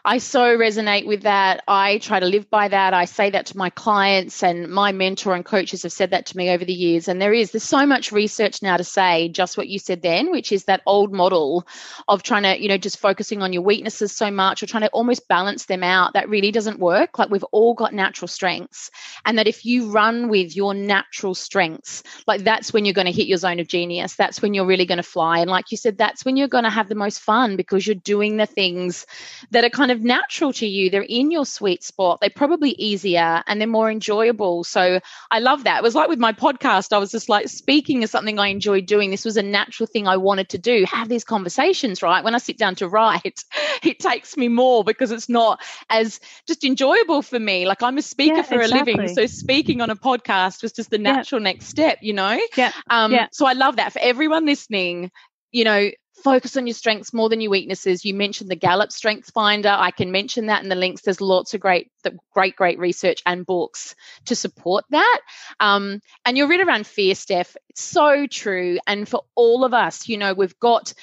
I 0.07 0.19
so 0.19 0.57
resonate 0.57 1.05
with 1.05 1.23
that. 1.23 1.65
I 1.67 1.97
try 1.97 2.21
to 2.21 2.25
live 2.25 2.49
by 2.49 2.69
that. 2.69 2.93
I 2.93 3.03
say 3.03 3.29
that 3.29 3.47
to 3.47 3.57
my 3.57 3.69
clients, 3.69 4.41
and 4.41 4.69
my 4.69 4.93
mentor 4.93 5.35
and 5.35 5.43
coaches 5.43 5.83
have 5.83 5.91
said 5.91 6.11
that 6.11 6.27
to 6.27 6.37
me 6.37 6.49
over 6.49 6.63
the 6.63 6.71
years. 6.71 7.09
And 7.09 7.21
there 7.21 7.33
is, 7.33 7.51
there's 7.51 7.65
so 7.65 7.85
much 7.85 8.13
research 8.13 8.61
now 8.61 8.77
to 8.77 8.85
say 8.85 9.27
just 9.27 9.57
what 9.57 9.67
you 9.67 9.79
said 9.79 10.01
then, 10.01 10.31
which 10.31 10.53
is 10.53 10.63
that 10.63 10.81
old 10.85 11.11
model 11.11 11.67
of 12.07 12.23
trying 12.23 12.43
to, 12.43 12.57
you 12.57 12.69
know, 12.69 12.77
just 12.77 12.99
focusing 12.99 13.41
on 13.41 13.51
your 13.51 13.63
weaknesses 13.63 14.13
so 14.13 14.31
much 14.31 14.63
or 14.63 14.65
trying 14.65 14.83
to 14.83 14.89
almost 14.91 15.27
balance 15.27 15.65
them 15.65 15.83
out. 15.83 16.13
That 16.13 16.29
really 16.29 16.51
doesn't 16.51 16.79
work. 16.79 17.19
Like 17.19 17.29
we've 17.29 17.43
all 17.51 17.73
got 17.73 17.93
natural 17.93 18.29
strengths. 18.29 18.89
And 19.25 19.37
that 19.37 19.47
if 19.47 19.65
you 19.65 19.91
run 19.91 20.29
with 20.29 20.55
your 20.55 20.73
natural 20.73 21.35
strengths, 21.35 22.01
like 22.25 22.45
that's 22.45 22.71
when 22.71 22.85
you're 22.85 22.93
going 22.93 23.07
to 23.07 23.11
hit 23.11 23.27
your 23.27 23.39
zone 23.39 23.59
of 23.59 23.67
genius. 23.67 24.15
That's 24.15 24.41
when 24.41 24.53
you're 24.53 24.65
really 24.65 24.85
going 24.85 24.99
to 24.99 25.03
fly. 25.03 25.39
And 25.39 25.51
like 25.51 25.69
you 25.69 25.75
said, 25.75 25.97
that's 25.97 26.23
when 26.23 26.37
you're 26.37 26.47
going 26.47 26.63
to 26.63 26.69
have 26.69 26.87
the 26.87 26.95
most 26.95 27.19
fun 27.19 27.57
because 27.57 27.85
you're 27.85 27.95
doing 27.95 28.37
the 28.37 28.45
things 28.45 29.05
that 29.51 29.65
are 29.65 29.69
kind 29.69 29.91
of 29.91 29.96
of 29.97 30.03
natural 30.03 30.53
to 30.53 30.67
you. 30.67 30.89
They're 30.89 31.01
in 31.01 31.31
your 31.31 31.45
sweet 31.45 31.83
spot. 31.83 32.19
They're 32.21 32.29
probably 32.29 32.71
easier 32.71 33.43
and 33.45 33.59
they're 33.59 33.67
more 33.67 33.91
enjoyable. 33.91 34.63
So 34.63 34.99
I 35.31 35.39
love 35.39 35.65
that. 35.65 35.79
It 35.79 35.83
was 35.83 35.95
like 35.95 36.09
with 36.09 36.19
my 36.19 36.33
podcast, 36.33 36.93
I 36.93 36.99
was 36.99 37.11
just 37.11 37.29
like 37.29 37.47
speaking 37.49 38.03
is 38.03 38.11
something 38.11 38.39
I 38.39 38.47
enjoy 38.47 38.81
doing. 38.81 39.11
This 39.11 39.25
was 39.25 39.37
a 39.37 39.43
natural 39.43 39.87
thing 39.87 40.07
I 40.07 40.17
wanted 40.17 40.49
to 40.49 40.57
do. 40.57 40.85
Have 40.89 41.09
these 41.09 41.23
conversations, 41.23 42.01
right? 42.01 42.23
When 42.23 42.35
I 42.35 42.37
sit 42.37 42.57
down 42.57 42.75
to 42.75 42.87
write, 42.87 43.43
it 43.83 43.99
takes 43.99 44.37
me 44.37 44.47
more 44.47 44.83
because 44.83 45.11
it's 45.11 45.29
not 45.29 45.61
as 45.89 46.19
just 46.47 46.63
enjoyable 46.63 47.21
for 47.21 47.39
me. 47.39 47.65
Like 47.65 47.83
I'm 47.83 47.97
a 47.97 48.01
speaker 48.01 48.37
yeah, 48.37 48.41
for 48.43 48.61
exactly. 48.61 48.93
a 48.93 48.97
living. 48.97 49.15
So 49.15 49.25
speaking 49.25 49.81
on 49.81 49.89
a 49.89 49.95
podcast 49.95 50.61
was 50.63 50.71
just 50.71 50.89
the 50.89 50.97
natural 50.97 51.41
yeah. 51.41 51.51
next 51.51 51.65
step, 51.65 51.99
you 52.01 52.13
know? 52.13 52.39
Yeah. 52.55 52.71
Um, 52.89 53.11
yeah. 53.11 53.27
So 53.31 53.45
I 53.45 53.53
love 53.53 53.77
that 53.77 53.93
for 53.93 53.99
everyone 53.99 54.45
listening 54.45 55.11
you 55.51 55.63
know, 55.63 55.89
focus 56.27 56.57
on 56.57 56.67
your 56.67 56.73
strengths 56.73 57.13
more 57.13 57.29
than 57.29 57.39
your 57.39 57.51
weaknesses. 57.51 58.03
You 58.03 58.13
mentioned 58.13 58.51
the 58.51 58.57
Gallup 58.57 58.91
Strengths 58.91 59.31
Finder. 59.31 59.69
I 59.69 59.91
can 59.91 60.11
mention 60.11 60.47
that 60.47 60.61
in 60.61 60.67
the 60.67 60.75
links. 60.75 61.01
There's 61.01 61.21
lots 61.21 61.53
of 61.53 61.61
great, 61.61 61.89
great, 62.33 62.57
great 62.57 62.79
research 62.79 63.23
and 63.25 63.45
books 63.45 63.95
to 64.25 64.35
support 64.35 64.83
that. 64.89 65.21
Um, 65.61 66.01
and 66.25 66.37
you're 66.37 66.49
right 66.49 66.59
around 66.59 66.85
fear, 66.85 67.15
Steph. 67.15 67.55
It's 67.69 67.81
so 67.81 68.27
true. 68.27 68.77
And 68.85 69.07
for 69.07 69.21
all 69.35 69.63
of 69.63 69.73
us, 69.73 70.09
you 70.09 70.17
know, 70.17 70.33
we've 70.33 70.59
got 70.59 70.93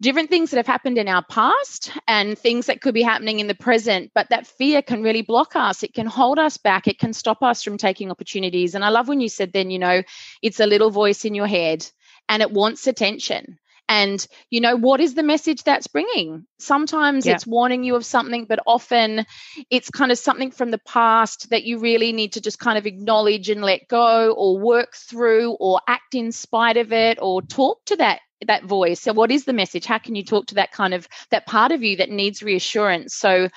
different 0.00 0.30
things 0.30 0.50
that 0.50 0.56
have 0.56 0.66
happened 0.66 0.96
in 0.96 1.08
our 1.08 1.24
past 1.28 1.90
and 2.08 2.38
things 2.38 2.64
that 2.64 2.80
could 2.80 2.94
be 2.94 3.02
happening 3.02 3.40
in 3.40 3.46
the 3.46 3.54
present 3.54 4.10
but 4.14 4.28
that 4.30 4.46
fear 4.46 4.82
can 4.82 5.02
really 5.02 5.22
block 5.22 5.54
us 5.54 5.84
it 5.84 5.94
can 5.94 6.04
hold 6.04 6.36
us 6.36 6.56
back 6.56 6.88
it 6.88 6.98
can 6.98 7.12
stop 7.12 7.42
us 7.42 7.62
from 7.62 7.78
taking 7.78 8.10
opportunities 8.10 8.74
and 8.74 8.84
i 8.84 8.88
love 8.88 9.06
when 9.06 9.20
you 9.20 9.28
said 9.28 9.52
then 9.52 9.70
you 9.70 9.78
know 9.78 10.02
it's 10.42 10.58
a 10.58 10.66
little 10.66 10.90
voice 10.90 11.24
in 11.24 11.32
your 11.32 11.46
head 11.46 11.88
and 12.28 12.42
it 12.42 12.50
wants 12.50 12.88
attention 12.88 13.56
and 13.88 14.26
you 14.50 14.60
know 14.60 14.76
what 14.76 15.00
is 15.00 15.14
the 15.14 15.22
message 15.22 15.62
that's 15.62 15.86
bringing? 15.86 16.46
Sometimes 16.58 17.26
yeah. 17.26 17.34
it's 17.34 17.46
warning 17.46 17.84
you 17.84 17.96
of 17.96 18.04
something 18.04 18.46
but 18.46 18.60
often 18.66 19.26
it's 19.70 19.90
kind 19.90 20.12
of 20.12 20.18
something 20.18 20.50
from 20.50 20.70
the 20.70 20.78
past 20.78 21.50
that 21.50 21.64
you 21.64 21.78
really 21.78 22.12
need 22.12 22.32
to 22.32 22.40
just 22.40 22.58
kind 22.58 22.78
of 22.78 22.86
acknowledge 22.86 23.50
and 23.50 23.62
let 23.62 23.88
go 23.88 24.32
or 24.32 24.58
work 24.58 24.94
through 24.94 25.52
or 25.52 25.80
act 25.86 26.14
in 26.14 26.32
spite 26.32 26.76
of 26.76 26.92
it 26.92 27.18
or 27.20 27.42
talk 27.42 27.84
to 27.86 27.96
that 27.96 28.20
that 28.46 28.64
voice. 28.64 29.00
So 29.00 29.12
what 29.12 29.30
is 29.30 29.44
the 29.44 29.52
message? 29.52 29.86
How 29.86 29.98
can 29.98 30.14
you 30.14 30.24
talk 30.24 30.46
to 30.46 30.56
that 30.56 30.72
kind 30.72 30.94
of 30.94 31.08
that 31.30 31.46
part 31.46 31.72
of 31.72 31.82
you 31.82 31.96
that 31.96 32.10
needs 32.10 32.42
reassurance? 32.42 33.14
So 33.14 33.48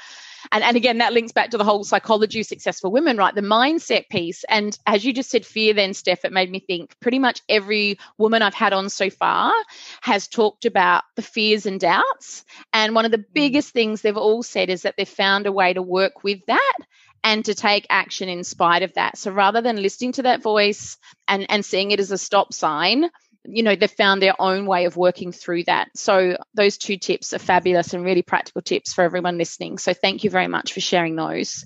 and, 0.51 0.63
and 0.63 0.77
again 0.77 0.99
that 0.99 1.13
links 1.13 1.31
back 1.31 1.49
to 1.51 1.57
the 1.57 1.63
whole 1.63 1.83
psychology 1.83 2.41
of 2.41 2.45
successful 2.45 2.91
women 2.91 3.17
right? 3.17 3.35
The 3.35 3.41
mindset 3.41 4.09
piece. 4.09 4.43
And 4.49 4.77
as 4.85 5.05
you 5.05 5.13
just 5.13 5.29
said 5.29 5.45
fear 5.45 5.73
then 5.73 5.93
steph 5.93 6.25
it 6.25 6.31
made 6.31 6.51
me 6.51 6.59
think 6.59 6.95
pretty 6.99 7.19
much 7.19 7.41
every 7.49 7.99
woman 8.17 8.41
i've 8.41 8.53
had 8.53 8.73
on 8.73 8.89
so 8.89 9.09
far 9.09 9.53
has 10.01 10.27
talked 10.27 10.65
about 10.65 11.03
the 11.15 11.21
fears 11.21 11.65
and 11.65 11.79
doubts. 11.79 12.43
And 12.73 12.95
one 12.95 13.05
of 13.05 13.11
the 13.11 13.17
mm. 13.17 13.33
biggest 13.33 13.73
things 13.73 14.01
they've 14.01 14.17
all 14.17 14.43
said 14.43 14.69
is 14.69 14.83
that 14.83 14.95
they've 14.97 15.07
found 15.07 15.45
a 15.47 15.51
way 15.51 15.73
to 15.73 15.81
work 15.81 16.23
with 16.23 16.45
that 16.47 16.77
and 17.23 17.43
to 17.45 17.55
take 17.55 17.85
action 17.89 18.29
in 18.29 18.43
spite 18.43 18.83
of 18.83 18.93
that. 18.93 19.17
So 19.17 19.31
rather 19.31 19.61
than 19.61 19.81
listening 19.81 20.13
to 20.13 20.23
that 20.23 20.41
voice 20.41 20.97
and 21.27 21.45
and 21.49 21.65
seeing 21.65 21.91
it 21.91 21.99
as 21.99 22.11
a 22.11 22.17
stop 22.17 22.53
sign 22.53 23.09
you 23.47 23.63
know 23.63 23.75
they've 23.75 23.89
found 23.89 24.21
their 24.21 24.39
own 24.39 24.65
way 24.65 24.85
of 24.85 24.97
working 24.97 25.31
through 25.31 25.63
that. 25.63 25.89
So 25.95 26.37
those 26.53 26.77
two 26.77 26.97
tips 26.97 27.33
are 27.33 27.39
fabulous 27.39 27.93
and 27.93 28.03
really 28.03 28.21
practical 28.21 28.61
tips 28.61 28.93
for 28.93 29.03
everyone 29.03 29.37
listening. 29.37 29.77
So 29.77 29.93
thank 29.93 30.23
you 30.23 30.29
very 30.29 30.47
much 30.47 30.73
for 30.73 30.81
sharing 30.81 31.15
those 31.15 31.65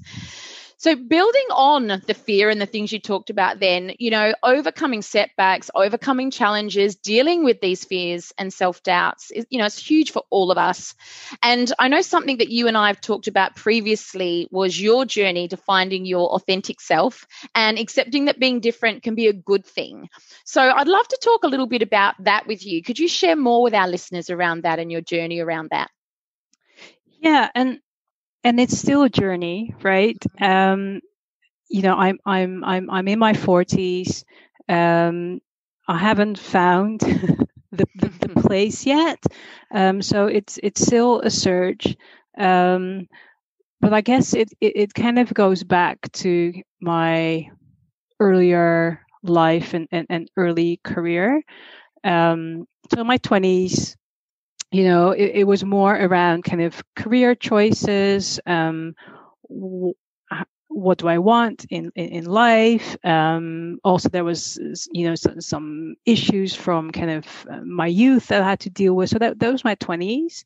so, 0.82 0.96
building 0.96 1.46
on 1.52 2.02
the 2.08 2.16
fear 2.16 2.50
and 2.50 2.60
the 2.60 2.66
things 2.66 2.92
you 2.92 3.00
talked 3.00 3.30
about, 3.30 3.60
then, 3.60 3.94
you 4.00 4.10
know, 4.10 4.34
overcoming 4.42 5.04
setbacks, 5.04 5.70
overcoming 5.76 6.32
challenges, 6.32 6.96
dealing 6.96 7.44
with 7.44 7.62
these 7.62 7.86
fears 7.86 8.34
and 8.40 8.52
self 8.52 8.82
doubts, 8.82 9.32
you 9.52 9.60
know, 9.60 9.66
it's 9.68 9.78
huge 9.78 10.10
for 10.10 10.24
all 10.32 10.50
of 10.50 10.58
us. 10.58 10.96
And 11.44 11.72
I 11.78 11.88
know 11.88 12.02
something 12.02 12.38
that 12.38 12.50
you 12.50 12.68
and 12.68 12.76
I 12.76 12.88
have 12.88 13.00
talked 13.00 13.28
about 13.28 13.56
previously 13.56 14.48
was 14.50 14.82
your 14.82 15.06
journey 15.06 15.50
to 15.50 15.58
finding 15.58 16.08
your 16.08 16.30
authentic 16.32 16.82
self 16.82 17.28
and 17.54 17.78
accepting 17.78 18.26
that 18.26 18.40
being 18.40 18.60
different 18.60 19.04
can 19.04 19.14
be 19.14 19.28
a 19.28 19.34
good 19.34 19.64
thing. 19.64 20.10
So, 20.46 20.64
I'd 20.68 20.88
love 20.88 21.08
to 21.10 21.20
talk 21.22 21.44
a 21.44 21.48
little 21.48 21.68
bit 21.68 21.84
about 21.84 22.16
that 22.24 22.48
with 22.48 22.66
you. 22.66 22.82
Could 22.82 22.98
you 22.98 23.08
share 23.08 23.36
more 23.36 23.62
with 23.62 23.76
our 23.76 23.88
listeners 23.88 24.32
around 24.32 24.64
that 24.64 24.80
and 24.80 24.92
your 24.92 25.02
journey 25.02 25.42
around 25.42 25.70
that? 25.70 25.92
Yeah, 27.20 27.50
and 27.54 27.80
and 28.44 28.60
it's 28.60 28.78
still 28.78 29.04
a 29.04 29.10
journey, 29.10 29.76
right? 29.84 30.18
Um, 30.40 31.02
you 31.70 31.82
know, 31.82 31.96
I'm 31.96 32.20
I'm 32.26 32.64
I'm 32.64 32.90
I'm 32.90 33.08
in 33.08 33.20
my 33.20 33.34
forties. 33.34 34.26
Um, 34.68 35.40
I 35.88 35.98
haven't 35.98 36.38
found 36.38 37.00
the, 37.72 37.88
the, 37.96 38.10
the, 38.20 38.42
place 38.42 38.86
yet, 38.86 39.20
um, 39.74 40.02
so 40.02 40.28
it's 40.28 40.60
it's 40.62 40.82
still 40.82 41.22
a 41.22 41.30
search. 41.30 41.96
Um, 42.38 43.08
but 43.80 43.94
I 43.94 44.02
guess 44.02 44.34
it, 44.34 44.52
it 44.62 44.74
it 44.76 44.94
kind 44.94 45.20
of 45.20 45.34
goes 45.34 45.64
back 45.64 46.12
to 46.14 46.54
my 46.82 47.50
earlier 48.20 49.02
life 49.24 49.74
and, 49.74 49.88
and, 49.92 50.08
and 50.10 50.32
early 50.38 50.80
career. 50.84 51.42
Um, 52.04 52.68
so 52.94 53.04
my 53.04 53.18
twenties, 53.18 53.98
you 54.72 54.86
know, 54.86 55.12
it, 55.12 55.32
it, 55.36 55.44
was 55.44 55.66
more 55.66 55.94
around 55.96 56.44
kind 56.44 56.62
of 56.62 56.82
career 56.96 57.36
choices. 57.36 58.40
Um, 58.46 58.96
w- 59.50 59.94
what 60.72 60.98
do 60.98 61.08
I 61.08 61.18
want 61.18 61.66
in 61.70 61.92
in, 61.96 62.10
in 62.10 62.26
life? 62.26 62.96
Um, 63.06 63.80
also, 63.84 64.10
there 64.10 64.24
was 64.24 64.58
you 64.92 65.08
know 65.08 65.16
some, 65.16 65.42
some, 65.42 65.96
issues 66.06 66.56
from 66.56 66.92
kind 66.92 67.12
of 67.12 67.46
uh, 67.52 67.62
my 67.62 67.88
youth 67.88 68.28
that 68.28 68.42
I 68.42 68.50
had 68.50 68.62
to 68.62 68.70
deal 68.70 68.96
with. 68.96 69.10
So 69.10 69.20
that 69.20 69.40
that 69.40 69.52
was 69.52 69.64
my 69.64 69.76
twenties. 69.76 70.46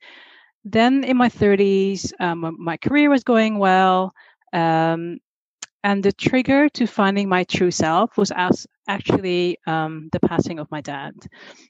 Then 0.64 1.04
in 1.04 1.18
my 1.18 1.30
thirties, 1.30 2.12
um, 2.20 2.56
my 2.60 2.78
career 2.78 3.10
was 3.10 3.24
going 3.24 3.60
well. 3.60 4.14
Um, 4.52 5.20
and 5.86 6.02
the 6.02 6.12
trigger 6.12 6.68
to 6.68 6.88
finding 6.88 7.30
my 7.30 7.44
true 7.44 7.70
self 7.70 8.18
was 8.18 8.32
as 8.36 8.66
actually 8.88 9.60
um, 9.68 10.10
the 10.12 10.20
passing 10.20 10.58
of 10.58 10.70
my 10.72 10.82
dad. 10.82 11.14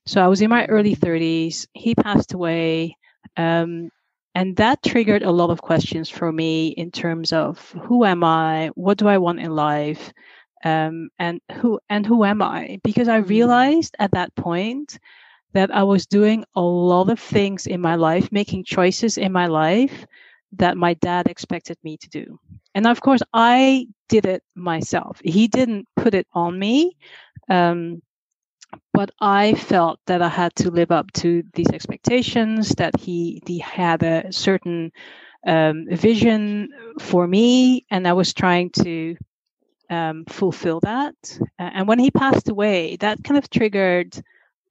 So 0.05 0.23
I 0.23 0.29
was 0.29 0.41
in 0.41 0.49
my 0.49 0.65
early 0.67 0.95
30s. 0.95 1.67
He 1.73 1.95
passed 1.95 2.31
away. 2.31 2.95
Um, 3.35 3.89
and 4.33 4.55
that 4.55 4.81
triggered 4.83 5.23
a 5.23 5.31
lot 5.31 5.49
of 5.49 5.61
questions 5.61 6.09
for 6.09 6.31
me 6.31 6.69
in 6.69 6.91
terms 6.91 7.33
of 7.33 7.59
who 7.71 8.05
am 8.05 8.23
I? 8.23 8.71
What 8.75 8.97
do 8.97 9.09
I 9.09 9.17
want 9.17 9.41
in 9.41 9.51
life? 9.53 10.13
Um, 10.63 11.09
and 11.19 11.41
who 11.51 11.81
and 11.89 12.05
who 12.05 12.23
am 12.23 12.41
I? 12.41 12.79
Because 12.85 13.09
I 13.09 13.19
mm. 13.19 13.27
realized 13.27 13.97
at 13.99 14.11
that 14.11 14.33
point 14.35 14.97
that 15.51 15.75
I 15.75 15.83
was 15.83 16.05
doing 16.05 16.45
a 16.55 16.61
lot 16.61 17.09
of 17.09 17.19
things 17.19 17.67
in 17.67 17.81
my 17.81 17.95
life, 17.95 18.31
making 18.31 18.63
choices 18.63 19.17
in 19.17 19.33
my 19.33 19.47
life 19.47 20.05
that 20.53 20.77
my 20.77 20.93
dad 20.93 21.27
expected 21.27 21.77
me 21.83 21.97
to 21.97 22.09
do. 22.09 22.39
And 22.73 22.87
of 22.87 23.01
course, 23.01 23.21
I 23.33 23.87
did 24.09 24.25
it 24.25 24.43
myself. 24.55 25.19
He 25.23 25.47
didn't 25.47 25.87
put 25.95 26.13
it 26.13 26.27
on 26.33 26.57
me. 26.57 26.97
Um, 27.49 28.01
but 28.93 29.11
I 29.21 29.53
felt 29.53 29.99
that 30.07 30.21
I 30.21 30.27
had 30.27 30.55
to 30.55 30.71
live 30.71 30.91
up 30.91 31.11
to 31.13 31.43
these 31.53 31.69
expectations, 31.69 32.69
that 32.77 32.99
he, 32.99 33.41
he 33.45 33.59
had 33.59 34.03
a 34.03 34.31
certain 34.31 34.91
um, 35.45 35.85
vision 35.89 36.69
for 36.99 37.27
me, 37.27 37.85
and 37.89 38.07
I 38.07 38.13
was 38.13 38.33
trying 38.33 38.71
to 38.71 39.15
um, 39.89 40.25
fulfill 40.27 40.79
that. 40.81 41.15
And 41.59 41.87
when 41.87 41.99
he 41.99 42.11
passed 42.11 42.49
away, 42.49 42.97
that 42.97 43.23
kind 43.23 43.37
of 43.37 43.49
triggered 43.49 44.19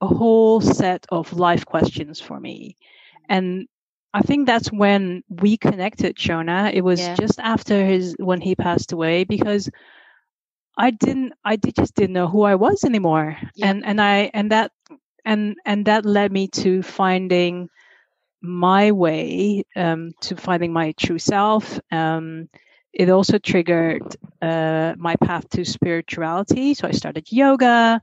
a 0.01 0.07
whole 0.07 0.61
set 0.61 1.07
of 1.11 1.33
life 1.33 1.65
questions 1.65 2.21
for 2.21 2.39
me. 2.39 2.77
And 3.29 3.69
I 4.15 4.23
think 4.23 4.47
that's 4.47 4.69
when 4.69 5.25
we 5.29 5.57
connected, 5.57 6.17
Shona. 6.17 6.73
It 6.73 6.83
was 6.83 7.01
yeah. 7.01 7.17
just 7.17 7.41
after 7.41 7.85
his 7.85 8.15
when 8.21 8.41
he 8.41 8.55
passed 8.55 8.93
away 8.93 9.25
because 9.25 9.69
I 10.79 10.93
didn't 10.93 11.33
I 11.45 11.57
did 11.57 11.75
just 11.75 11.97
didn't 11.97 12.13
know 12.13 12.29
who 12.29 12.43
I 12.43 12.55
was 12.55 12.85
anymore. 12.85 13.37
Yeah. 13.57 13.71
And 13.71 13.85
and 13.85 14.01
I 14.01 14.31
and 14.33 14.53
that 14.53 14.71
and 15.25 15.57
and 15.67 15.87
that 15.87 16.07
led 16.07 16.31
me 16.31 16.47
to 16.63 16.83
finding 16.83 17.69
my 18.41 18.93
way 18.93 19.65
um, 19.75 20.13
to 20.21 20.37
finding 20.37 20.73
my 20.73 20.93
true 20.93 21.19
self. 21.19 21.81
Um, 21.91 22.49
it 22.93 23.11
also 23.11 23.39
triggered 23.39 24.15
uh, 24.41 24.95
my 24.97 25.17
path 25.17 25.49
to 25.51 25.65
spirituality. 25.65 26.75
So 26.75 26.87
I 26.87 26.93
started 26.93 27.33
yoga. 27.33 28.01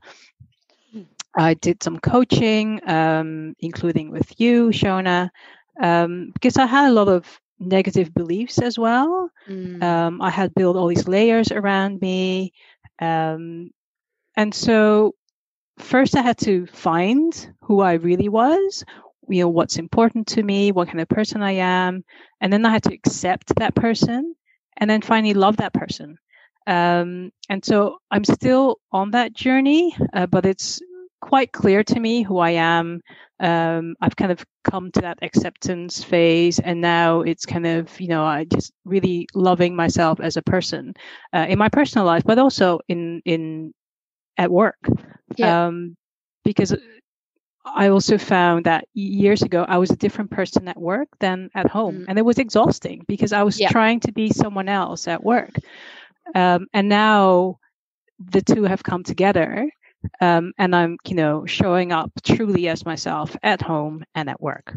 Hmm. 0.92 1.02
I 1.34 1.54
did 1.54 1.82
some 1.82 1.98
coaching, 1.98 2.86
um, 2.86 3.54
including 3.60 4.10
with 4.10 4.38
you, 4.38 4.68
Shona 4.68 5.30
um, 5.80 6.30
because 6.34 6.56
I 6.56 6.66
had 6.66 6.88
a 6.88 6.92
lot 6.92 7.08
of 7.08 7.40
negative 7.58 8.12
beliefs 8.12 8.58
as 8.58 8.78
well. 8.78 9.30
Mm. 9.48 9.82
Um, 9.82 10.22
I 10.22 10.30
had 10.30 10.54
built 10.54 10.76
all 10.76 10.88
these 10.88 11.08
layers 11.08 11.52
around 11.52 12.00
me. 12.00 12.52
Um, 12.98 13.70
and 14.36 14.54
so 14.54 15.14
first 15.78 16.16
I 16.16 16.22
had 16.22 16.38
to 16.38 16.66
find 16.66 17.54
who 17.62 17.80
I 17.80 17.94
really 17.94 18.28
was, 18.28 18.84
you 19.28 19.42
know, 19.42 19.48
what's 19.48 19.78
important 19.78 20.26
to 20.28 20.42
me, 20.42 20.72
what 20.72 20.88
kind 20.88 21.00
of 21.00 21.08
person 21.08 21.42
I 21.42 21.52
am. 21.52 22.04
And 22.40 22.52
then 22.52 22.64
I 22.66 22.70
had 22.70 22.82
to 22.84 22.94
accept 22.94 23.54
that 23.56 23.74
person 23.74 24.34
and 24.76 24.90
then 24.90 25.02
finally 25.02 25.34
love 25.34 25.58
that 25.58 25.72
person. 25.72 26.18
Um, 26.66 27.32
and 27.48 27.64
so 27.64 27.98
I'm 28.10 28.24
still 28.24 28.78
on 28.92 29.10
that 29.12 29.32
journey, 29.32 29.96
uh, 30.12 30.26
but 30.26 30.46
it's 30.46 30.80
quite 31.22 31.52
clear 31.52 31.82
to 31.84 32.00
me 32.00 32.22
who 32.22 32.38
I 32.38 32.50
am. 32.50 33.00
Um, 33.40 33.94
I've 34.00 34.16
kind 34.16 34.32
of 34.32 34.44
come 34.64 34.90
to 34.92 35.00
that 35.00 35.18
acceptance 35.22 36.04
phase, 36.04 36.58
and 36.58 36.80
now 36.80 37.22
it's 37.22 37.46
kind 37.46 37.66
of 37.66 37.98
you 37.98 38.08
know 38.08 38.24
I 38.24 38.44
just 38.44 38.72
really 38.84 39.26
loving 39.34 39.74
myself 39.74 40.20
as 40.20 40.36
a 40.36 40.42
person 40.42 40.94
uh, 41.32 41.46
in 41.48 41.58
my 41.58 41.70
personal 41.70 42.04
life, 42.06 42.24
but 42.26 42.38
also 42.38 42.80
in 42.88 43.22
in 43.24 43.72
at 44.36 44.50
work. 44.50 44.78
Yeah. 45.36 45.66
Um, 45.66 45.96
because 46.44 46.74
I 47.64 47.88
also 47.88 48.18
found 48.18 48.66
that 48.66 48.84
years 48.92 49.42
ago 49.42 49.64
I 49.66 49.78
was 49.78 49.90
a 49.90 49.96
different 49.96 50.30
person 50.30 50.66
at 50.66 50.76
work 50.76 51.08
than 51.20 51.48
at 51.54 51.68
home, 51.68 52.00
mm. 52.00 52.04
and 52.08 52.18
it 52.18 52.24
was 52.24 52.38
exhausting 52.38 53.04
because 53.06 53.32
I 53.32 53.44
was 53.44 53.58
yeah. 53.58 53.70
trying 53.70 54.00
to 54.00 54.12
be 54.12 54.30
someone 54.30 54.68
else 54.68 55.08
at 55.08 55.22
work. 55.22 55.54
Um, 56.34 56.66
and 56.72 56.88
now 56.88 57.58
the 58.18 58.42
two 58.42 58.64
have 58.64 58.82
come 58.82 59.02
together 59.02 59.70
um, 60.20 60.52
and 60.58 60.74
I'm, 60.74 60.98
you 61.06 61.14
know, 61.14 61.46
showing 61.46 61.92
up 61.92 62.10
truly 62.24 62.68
as 62.68 62.84
myself 62.84 63.36
at 63.42 63.62
home 63.62 64.04
and 64.14 64.28
at 64.30 64.40
work. 64.40 64.74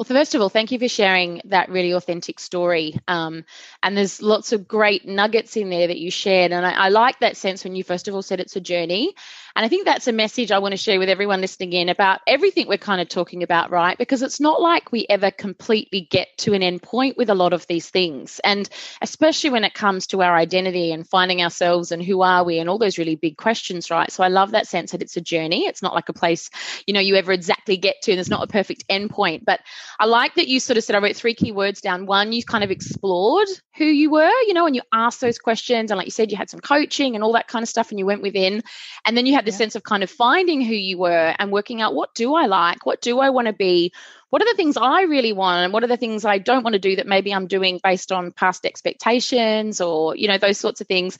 Well, 0.00 0.06
first 0.06 0.34
of 0.34 0.40
all, 0.40 0.48
thank 0.48 0.72
you 0.72 0.78
for 0.78 0.88
sharing 0.88 1.42
that 1.44 1.68
really 1.68 1.92
authentic 1.92 2.40
story. 2.40 2.98
Um, 3.06 3.44
and 3.82 3.94
there's 3.94 4.22
lots 4.22 4.52
of 4.52 4.66
great 4.66 5.06
nuggets 5.06 5.58
in 5.58 5.68
there 5.68 5.88
that 5.88 5.98
you 5.98 6.10
shared. 6.10 6.52
And 6.52 6.64
I, 6.64 6.70
I, 6.70 6.88
like 6.88 7.20
that 7.20 7.36
sense 7.36 7.64
when 7.64 7.76
you 7.76 7.84
first 7.84 8.08
of 8.08 8.14
all 8.14 8.22
said 8.22 8.40
it's 8.40 8.56
a 8.56 8.62
journey. 8.62 9.14
And 9.54 9.66
I 9.66 9.68
think 9.68 9.84
that's 9.84 10.08
a 10.08 10.12
message 10.12 10.52
I 10.52 10.58
want 10.58 10.72
to 10.72 10.78
share 10.78 10.98
with 10.98 11.10
everyone 11.10 11.42
listening 11.42 11.74
in 11.74 11.90
about 11.90 12.20
everything 12.26 12.66
we're 12.66 12.78
kind 12.78 13.02
of 13.02 13.10
talking 13.10 13.42
about, 13.42 13.70
right? 13.70 13.98
Because 13.98 14.22
it's 14.22 14.40
not 14.40 14.62
like 14.62 14.90
we 14.90 15.04
ever 15.10 15.30
completely 15.30 16.08
get 16.10 16.28
to 16.38 16.54
an 16.54 16.62
end 16.62 16.82
point 16.82 17.18
with 17.18 17.28
a 17.28 17.34
lot 17.34 17.52
of 17.52 17.66
these 17.66 17.90
things. 17.90 18.40
And 18.42 18.66
especially 19.02 19.50
when 19.50 19.64
it 19.64 19.74
comes 19.74 20.06
to 20.08 20.22
our 20.22 20.34
identity 20.34 20.92
and 20.92 21.06
finding 21.06 21.42
ourselves 21.42 21.92
and 21.92 22.02
who 22.02 22.22
are 22.22 22.42
we 22.42 22.58
and 22.58 22.70
all 22.70 22.78
those 22.78 22.96
really 22.96 23.16
big 23.16 23.36
questions, 23.36 23.90
right? 23.90 24.10
So 24.10 24.24
I 24.24 24.28
love 24.28 24.52
that 24.52 24.66
sense 24.66 24.92
that 24.92 25.02
it's 25.02 25.18
a 25.18 25.20
journey. 25.20 25.66
It's 25.66 25.82
not 25.82 25.94
like 25.94 26.08
a 26.08 26.14
place, 26.14 26.48
you 26.86 26.94
know, 26.94 27.00
you 27.00 27.16
ever 27.16 27.32
exactly 27.32 27.76
get 27.76 27.96
to 28.04 28.12
and 28.12 28.18
there's 28.18 28.30
not 28.30 28.44
a 28.44 28.50
perfect 28.50 28.84
end 28.88 29.10
point. 29.10 29.44
But 29.44 29.60
I 29.98 30.06
like 30.06 30.34
that 30.34 30.48
you 30.48 30.60
sort 30.60 30.76
of 30.76 30.84
said, 30.84 30.96
I 30.96 31.00
wrote 31.00 31.16
three 31.16 31.34
key 31.34 31.52
words 31.52 31.80
down. 31.80 32.06
One, 32.06 32.32
you 32.32 32.44
kind 32.44 32.64
of 32.64 32.70
explored 32.70 33.48
who 33.76 33.84
you 33.84 34.10
were, 34.10 34.30
you 34.46 34.54
know, 34.54 34.66
and 34.66 34.76
you 34.76 34.82
asked 34.92 35.20
those 35.20 35.38
questions. 35.38 35.90
And 35.90 35.98
like 35.98 36.06
you 36.06 36.12
said, 36.12 36.30
you 36.30 36.36
had 36.36 36.50
some 36.50 36.60
coaching 36.60 37.14
and 37.14 37.24
all 37.24 37.32
that 37.32 37.48
kind 37.48 37.62
of 37.62 37.68
stuff 37.68 37.90
and 37.90 37.98
you 37.98 38.06
went 38.06 38.22
within. 38.22 38.62
And 39.04 39.16
then 39.16 39.26
you 39.26 39.34
had 39.34 39.44
this 39.44 39.54
yeah. 39.54 39.58
sense 39.58 39.74
of 39.74 39.82
kind 39.82 40.02
of 40.02 40.10
finding 40.10 40.60
who 40.62 40.74
you 40.74 40.98
were 40.98 41.34
and 41.38 41.50
working 41.50 41.80
out 41.80 41.94
what 41.94 42.14
do 42.14 42.34
I 42.34 42.46
like? 42.46 42.86
What 42.86 43.00
do 43.00 43.18
I 43.20 43.30
want 43.30 43.46
to 43.46 43.52
be? 43.52 43.92
What 44.30 44.42
are 44.42 44.46
the 44.46 44.56
things 44.56 44.76
I 44.76 45.02
really 45.02 45.32
want? 45.32 45.64
And 45.64 45.72
what 45.72 45.82
are 45.82 45.88
the 45.88 45.96
things 45.96 46.24
I 46.24 46.38
don't 46.38 46.62
want 46.62 46.74
to 46.74 46.78
do 46.78 46.96
that 46.96 47.06
maybe 47.06 47.34
I'm 47.34 47.48
doing 47.48 47.80
based 47.82 48.12
on 48.12 48.30
past 48.30 48.64
expectations 48.64 49.80
or, 49.80 50.16
you 50.16 50.28
know, 50.28 50.38
those 50.38 50.58
sorts 50.58 50.80
of 50.80 50.86
things. 50.86 51.18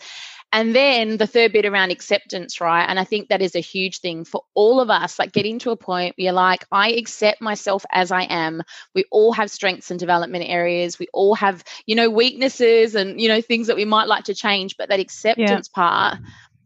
And 0.53 0.75
then 0.75 1.17
the 1.17 1.29
third 1.29 1.53
bit 1.53 1.65
around 1.65 1.93
acceptance, 1.93 2.61
right? 2.61 2.85
And 2.85 2.99
I 2.99 3.05
think 3.05 3.29
that 3.29 3.41
is 3.41 3.55
a 3.55 3.61
huge 3.61 4.01
thing 4.01 4.25
for 4.25 4.43
all 4.55 4.81
of 4.81 4.91
us, 4.91 5.19
like 5.19 5.33
getting 5.33 5.61
to 5.61 5.71
a 5.71 5.77
point 5.77 6.17
where 6.17 6.25
you're 6.25 6.33
like, 6.33 6.65
I 6.73 6.91
accept 6.91 7.41
myself 7.41 7.85
as 7.93 8.11
I 8.11 8.23
am. 8.23 8.63
We 8.95 9.05
all 9.13 9.33
have 9.33 9.51
strengths 9.51 9.93
and 9.93 10.01
development 10.01 10.45
areas. 10.49 10.99
We 10.99 11.07
all 11.13 11.37
have, 11.37 11.63
you 11.87 11.95
know, 11.95 12.11
weaknesses 12.11 12.97
and, 12.97 13.21
you 13.21 13.29
know, 13.29 13.41
things 13.41 13.69
that 13.69 13.77
we 13.77 13.85
might 13.85 14.09
like 14.09 14.25
to 14.25 14.35
change. 14.35 14.77
But 14.77 14.89
that 14.89 14.99
acceptance 14.99 15.71
yeah. 15.73 15.83
part 15.83 16.19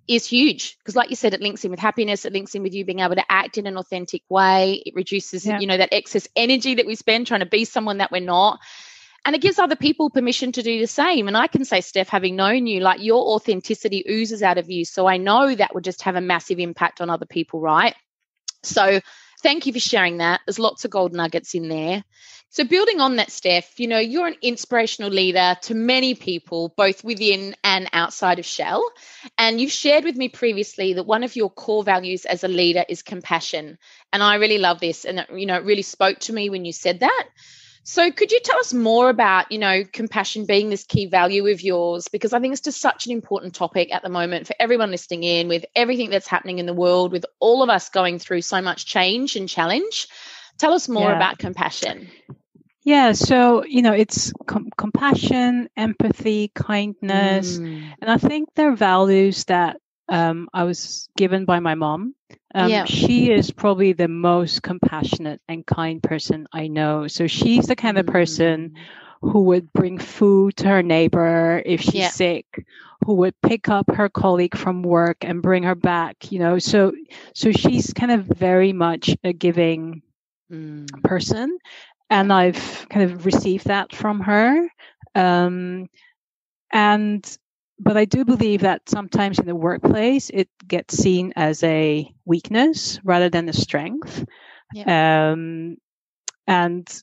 is 0.07 0.27
huge 0.27 0.77
because 0.79 0.95
like 0.95 1.09
you 1.09 1.17
said 1.17 1.33
it 1.33 1.41
links 1.41 1.65
in 1.65 1.71
with 1.71 1.81
happiness 1.81 2.27
it 2.27 2.33
links 2.35 2.55
in 2.55 2.63
with 2.63 2.75
you 2.75 2.85
being 2.85 2.99
able 2.99 3.15
to 3.15 3.33
act 3.33 3.57
in 3.57 3.67
an 3.67 3.79
authentic 3.79 4.21
way 4.29 4.83
it 4.85 4.95
reduces 4.95 5.47
yeah. 5.47 5.59
you 5.59 5.67
know 5.67 5.79
that 5.79 5.89
excess 5.93 6.29
energy 6.37 6.75
that 6.75 6.85
we 6.85 6.95
spend 6.95 7.27
trying 7.27 7.41
to 7.41 7.47
be 7.47 7.65
someone 7.65 7.97
that 7.97 8.13
we're 8.13 8.21
not 8.21 8.61
and 9.25 9.35
it 9.35 9.43
gives 9.43 9.59
other 9.59 9.77
people 9.77 10.11
permission 10.11 10.53
to 10.53 10.63
do 10.63 10.81
the 10.81 10.87
same 10.87 11.29
and 11.29 11.37
i 11.37 11.47
can 11.47 11.65
say 11.65 11.81
steph 11.81 12.09
having 12.09 12.37
known 12.37 12.67
you 12.67 12.81
like 12.81 13.03
your 13.03 13.35
authenticity 13.35 14.05
oozes 14.09 14.43
out 14.43 14.59
of 14.59 14.71
you 14.71 14.85
so 14.85 15.07
i 15.07 15.17
know 15.17 15.55
that 15.55 15.75
would 15.75 15.85
just 15.85 16.03
have 16.03 16.17
a 16.17 16.21
massive 16.21 16.59
impact 16.59 17.01
on 17.01 17.11
other 17.11 17.27
people 17.27 17.61
right 17.61 17.95
so 18.63 19.01
thank 19.43 19.67
you 19.67 19.73
for 19.73 19.81
sharing 19.81 20.19
that 20.19 20.41
there's 20.47 20.59
lots 20.59 20.85
of 20.85 20.91
gold 20.91 21.13
nuggets 21.13 21.55
in 21.55 21.69
there 21.69 22.05
so, 22.55 22.63
building 22.63 23.01
on 23.01 23.17
that, 23.17 23.33
Steph, 23.33 23.81
you 23.81 23.89
know, 23.89 23.99
you're 23.99 24.29
an 24.29 24.37
inspirational 24.41 25.11
leader 25.11 25.57
to 25.63 25.75
many 25.75 26.15
people, 26.15 26.73
both 26.77 27.03
within 27.03 27.57
and 27.65 27.91
outside 27.93 28.39
of 28.39 28.47
Shell. 28.47 28.89
And 29.37 29.61
you've 29.61 29.73
shared 29.73 30.05
with 30.05 30.15
me 30.15 30.29
previously 30.29 30.93
that 30.93 31.03
one 31.03 31.25
of 31.25 31.35
your 31.35 31.51
core 31.51 31.83
values 31.83 32.25
as 32.27 32.45
a 32.45 32.49
leader 32.49 32.85
is 32.89 33.03
compassion. 33.03 33.77
And 34.13 34.23
I 34.23 34.37
really 34.37 34.59
love 34.59 34.79
this. 34.79 35.05
And, 35.05 35.27
you 35.35 35.47
know, 35.47 35.57
it 35.57 35.65
really 35.65 35.83
spoke 35.83 36.21
to 36.21 36.33
me 36.33 36.49
when 36.49 36.65
you 36.65 36.73
said 36.73 37.01
that. 37.01 37.25
So, 37.87 38.11
could 38.11 38.33
you 38.33 38.41
tell 38.43 38.59
us 38.59 38.73
more 38.73 39.11
about, 39.11 39.53
you 39.53 39.59
know, 39.59 39.85
compassion 39.85 40.47
being 40.47 40.71
this 40.71 40.85
key 40.85 41.05
value 41.05 41.47
of 41.49 41.61
yours? 41.61 42.09
Because 42.09 42.33
I 42.33 42.41
think 42.41 42.53
it's 42.53 42.63
just 42.63 42.81
such 42.81 43.05
an 43.05 43.13
important 43.13 43.55
topic 43.55 43.95
at 43.95 44.03
the 44.03 44.09
moment 44.09 44.47
for 44.47 44.55
everyone 44.59 44.91
listening 44.91 45.23
in, 45.23 45.49
with 45.49 45.67
everything 45.77 46.09
that's 46.09 46.27
happening 46.27 46.59
in 46.59 46.65
the 46.65 46.73
world, 46.73 47.13
with 47.13 47.27
all 47.41 47.63
of 47.63 47.69
us 47.69 47.91
going 47.91 48.19
through 48.19 48.41
so 48.41 48.63
much 48.63 48.87
change 48.87 49.37
and 49.37 49.47
challenge. 49.47 50.09
Tell 50.59 50.73
us 50.73 50.89
more 50.89 51.11
yeah. 51.11 51.17
about 51.17 51.37
compassion. 51.37 52.09
Yeah, 52.85 53.13
so 53.13 53.65
you 53.65 53.83
know, 53.83 53.93
it's 53.93 54.33
com- 54.47 54.71
compassion, 54.79 55.69
empathy, 55.77 56.53
kindness, 56.55 57.59
mm. 57.59 57.93
and 58.01 58.11
I 58.11 58.17
think 58.17 58.49
they're 58.55 58.77
values 58.77 59.45
that 59.45 59.77
um, 60.09 60.49
I 60.53 60.65
was 60.65 61.09
given 61.17 61.45
by 61.45 61.61
my 61.61 61.75
mom. 61.75 62.15
Um, 62.55 62.71
yeah. 62.71 62.85
She 62.85 63.33
is 63.33 63.51
probably 63.51 63.93
the 63.93 64.09
most 64.09 64.63
compassionate 64.63 65.41
and 65.49 65.67
kind 65.67 66.03
person 66.03 66.47
I 66.53 66.69
know. 66.69 67.07
So 67.09 67.27
she's 67.27 67.67
the 67.67 67.77
kind 67.77 67.99
of 67.99 68.07
person 68.07 68.71
mm. 68.71 69.31
who 69.31 69.43
would 69.43 69.73
bring 69.73 69.99
food 69.99 70.57
to 70.59 70.69
her 70.69 70.83
neighbor 70.83 71.63
if 71.65 71.81
she's 71.81 71.95
yeah. 71.95 72.11
sick, 72.11 72.47
who 73.05 73.15
would 73.15 73.35
pick 73.43 73.69
up 73.69 73.91
her 73.95 74.09
colleague 74.09 74.57
from 74.57 74.83
work 74.83 75.19
and 75.23 75.43
bring 75.43 75.63
her 75.63 75.75
back. 75.75 76.31
You 76.31 76.39
know, 76.39 76.59
so 76.59 76.93
so 77.35 77.51
she's 77.51 77.93
kind 77.93 78.13
of 78.13 78.25
very 78.25 78.73
much 78.73 79.17
a 79.25 79.33
giving 79.33 80.03
mm. 80.53 80.87
person 81.03 81.59
and 82.11 82.33
I've 82.33 82.87
kind 82.91 83.11
of 83.11 83.27
received 83.27 83.67
that 83.67 83.95
from 83.95 84.21
her. 84.21 84.69
Um, 85.15 85.89
and 86.73 87.39
but 87.79 87.97
I 87.97 88.05
do 88.05 88.25
believe 88.25 88.61
that 88.61 88.89
sometimes 88.89 89.39
in 89.39 89.47
the 89.47 89.55
workplace 89.55 90.31
it 90.31 90.49
gets 90.67 90.97
seen 90.97 91.33
as 91.37 91.63
a 91.63 92.13
weakness 92.25 93.01
rather 93.05 93.29
than 93.29 93.49
a 93.49 93.53
strength. 93.53 94.25
Yeah. 94.73 95.33
Um, 95.33 95.77
and 96.47 97.03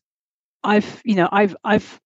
I've, 0.63 1.01
you 1.03 1.15
know, 1.15 1.29
I've, 1.31 1.55
I've, 1.63 1.99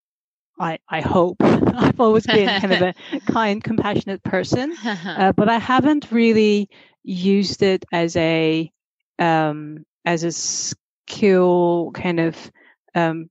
I, 0.59 0.79
I 0.89 1.01
hope 1.01 1.37
I've 1.41 1.99
always 1.99 2.25
been 2.25 2.59
kind 2.59 2.73
of 2.73 2.81
a 2.81 2.93
kind, 3.31 3.63
compassionate 3.63 4.23
person, 4.23 4.75
uh, 5.05 5.31
but 5.33 5.49
I 5.49 5.57
haven't 5.59 6.11
really 6.11 6.69
used 7.03 7.61
it 7.61 7.85
as 7.91 8.15
a, 8.15 8.71
um, 9.19 9.85
as 10.05 10.23
a 10.23 10.31
skill 10.31 11.91
kind 11.93 12.19
of 12.19 12.51
um, 12.95 13.29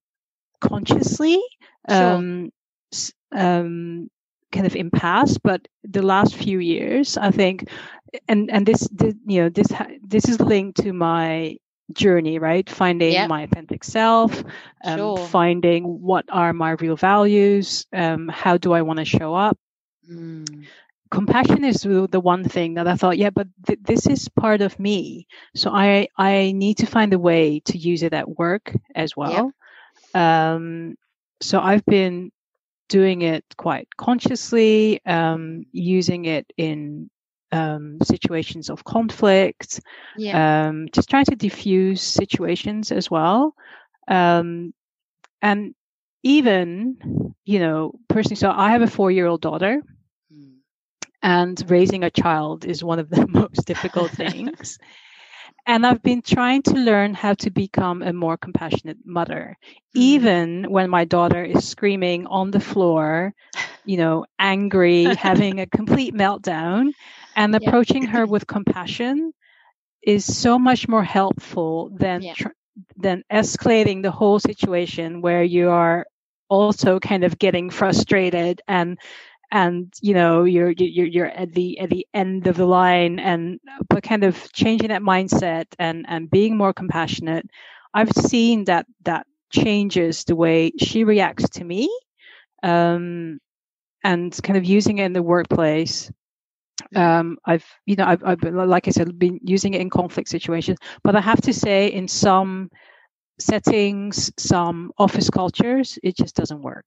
consciously 0.60 1.42
sure. 1.88 1.96
um, 1.96 2.50
um, 3.32 4.08
kind 4.54 4.66
of 4.66 4.76
impasse. 4.76 5.38
But 5.38 5.68
the 5.82 6.02
last 6.02 6.34
few 6.34 6.58
years, 6.58 7.16
I 7.16 7.30
think, 7.30 7.68
and 8.28 8.50
and 8.50 8.64
this, 8.64 8.88
this 8.92 9.14
you 9.26 9.42
know 9.42 9.48
this 9.48 9.68
this 10.02 10.28
is 10.28 10.40
linked 10.40 10.82
to 10.82 10.92
my 10.92 11.56
journey 11.92 12.38
right 12.38 12.70
finding 12.70 13.12
yep. 13.12 13.28
my 13.28 13.42
authentic 13.42 13.84
self 13.84 14.42
um, 14.86 14.98
sure. 14.98 15.18
finding 15.18 15.84
what 15.84 16.24
are 16.30 16.54
my 16.54 16.70
real 16.70 16.96
values 16.96 17.84
um, 17.92 18.26
how 18.28 18.56
do 18.56 18.72
i 18.72 18.80
want 18.80 18.98
to 18.98 19.04
show 19.04 19.34
up 19.34 19.58
mm. 20.10 20.64
compassion 21.10 21.62
is 21.62 21.82
the 21.82 22.20
one 22.20 22.42
thing 22.42 22.72
that 22.72 22.88
i 22.88 22.96
thought 22.96 23.18
yeah 23.18 23.28
but 23.28 23.46
th- 23.66 23.78
this 23.82 24.06
is 24.06 24.30
part 24.30 24.62
of 24.62 24.80
me 24.80 25.26
so 25.54 25.70
i 25.70 26.08
i 26.16 26.52
need 26.52 26.78
to 26.78 26.86
find 26.86 27.12
a 27.12 27.18
way 27.18 27.60
to 27.60 27.76
use 27.76 28.02
it 28.02 28.14
at 28.14 28.38
work 28.38 28.74
as 28.94 29.14
well 29.14 29.30
yep. 29.30 29.54
Um, 30.14 30.96
so 31.40 31.60
I've 31.60 31.84
been 31.84 32.30
doing 32.88 33.22
it 33.22 33.44
quite 33.56 33.88
consciously, 33.96 35.00
um, 35.06 35.64
using 35.72 36.24
it 36.26 36.46
in 36.56 37.10
um, 37.52 37.98
situations 38.02 38.68
of 38.68 38.84
conflict, 38.84 39.80
yeah. 40.16 40.66
um, 40.66 40.88
just 40.92 41.08
trying 41.08 41.24
to 41.26 41.36
diffuse 41.36 42.02
situations 42.02 42.90
as 42.90 43.10
well. 43.10 43.54
Um, 44.08 44.74
and 45.40 45.74
even, 46.22 47.34
you 47.44 47.58
know, 47.58 47.92
personally, 48.08 48.36
so 48.36 48.50
I 48.50 48.70
have 48.70 48.82
a 48.82 48.86
four 48.86 49.10
year 49.10 49.26
old 49.26 49.40
daughter, 49.40 49.82
mm. 50.32 50.54
and 51.22 51.70
raising 51.70 52.02
a 52.02 52.10
child 52.10 52.64
is 52.64 52.82
one 52.82 52.98
of 52.98 53.08
the 53.08 53.26
most 53.30 53.66
difficult 53.66 54.10
things. 54.22 54.78
And 55.66 55.86
I've 55.86 56.02
been 56.02 56.20
trying 56.20 56.62
to 56.62 56.74
learn 56.74 57.14
how 57.14 57.34
to 57.34 57.50
become 57.50 58.02
a 58.02 58.12
more 58.12 58.36
compassionate 58.36 58.98
mother, 59.04 59.56
mm-hmm. 59.64 60.00
even 60.00 60.64
when 60.70 60.90
my 60.90 61.04
daughter 61.04 61.42
is 61.42 61.66
screaming 61.66 62.26
on 62.26 62.50
the 62.50 62.60
floor, 62.60 63.32
you 63.84 63.96
know, 63.96 64.26
angry, 64.38 65.04
having 65.16 65.60
a 65.60 65.66
complete 65.66 66.14
meltdown, 66.14 66.92
and 67.36 67.54
approaching 67.54 68.04
yeah. 68.04 68.10
her 68.10 68.26
with 68.26 68.46
compassion 68.46 69.32
is 70.02 70.24
so 70.24 70.58
much 70.58 70.86
more 70.86 71.04
helpful 71.04 71.90
than 71.94 72.22
yeah. 72.22 72.34
tr- 72.34 72.48
than 72.96 73.22
escalating 73.32 74.02
the 74.02 74.10
whole 74.10 74.38
situation 74.38 75.22
where 75.22 75.42
you 75.42 75.70
are 75.70 76.06
also 76.48 76.98
kind 77.00 77.24
of 77.24 77.38
getting 77.38 77.70
frustrated 77.70 78.60
and 78.68 78.98
and 79.54 79.94
you 80.02 80.14
know 80.14 80.44
you're 80.44 80.72
you're 80.72 81.06
you're 81.06 81.28
at 81.28 81.52
the 81.54 81.78
at 81.80 81.88
the 81.88 82.06
end 82.12 82.48
of 82.48 82.56
the 82.56 82.66
line 82.66 83.20
and 83.20 83.60
but 83.88 84.02
kind 84.02 84.24
of 84.24 84.52
changing 84.52 84.88
that 84.88 85.02
mindset 85.02 85.66
and 85.78 86.04
and 86.08 86.30
being 86.30 86.58
more 86.58 86.74
compassionate 86.74 87.46
i've 87.94 88.12
seen 88.12 88.64
that 88.64 88.84
that 89.04 89.26
changes 89.52 90.24
the 90.24 90.36
way 90.36 90.72
she 90.78 91.04
reacts 91.04 91.48
to 91.50 91.64
me 91.64 91.88
um 92.64 93.38
and 94.04 94.38
kind 94.42 94.58
of 94.58 94.64
using 94.66 94.98
it 94.98 95.06
in 95.06 95.12
the 95.14 95.22
workplace. 95.22 96.10
Um 96.96 97.38
i've 97.46 97.66
you 97.86 97.96
know 97.96 98.04
I've, 98.06 98.24
I've 98.24 98.40
been, 98.40 98.56
like 98.56 98.88
i 98.88 98.90
said 98.90 99.18
been 99.18 99.40
using 99.44 99.74
it 99.74 99.80
in 99.80 99.90
conflict 99.90 100.28
situations 100.28 100.78
but 101.04 101.16
i 101.16 101.20
have 101.20 101.40
to 101.42 101.52
say 101.52 101.88
in 101.92 102.08
some 102.08 102.70
settings 103.38 104.32
some 104.38 104.92
office 104.98 105.30
cultures 105.30 105.98
it 106.02 106.16
just 106.16 106.36
doesn't 106.36 106.62
work 106.62 106.86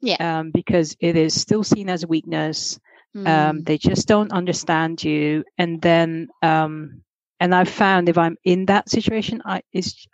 yeah. 0.00 0.38
Um, 0.38 0.50
because 0.50 0.96
it 1.00 1.16
is 1.16 1.38
still 1.38 1.64
seen 1.64 1.88
as 1.88 2.02
a 2.02 2.08
weakness. 2.08 2.78
Mm. 3.16 3.28
Um, 3.28 3.62
they 3.62 3.78
just 3.78 4.08
don't 4.08 4.32
understand 4.32 5.02
you. 5.02 5.44
And 5.56 5.80
then, 5.80 6.28
um, 6.42 7.02
and 7.40 7.54
I've 7.54 7.68
found 7.68 8.08
if 8.08 8.18
I'm 8.18 8.36
in 8.44 8.66
that 8.66 8.88
situation, 8.88 9.42
I 9.44 9.62
is 9.72 10.06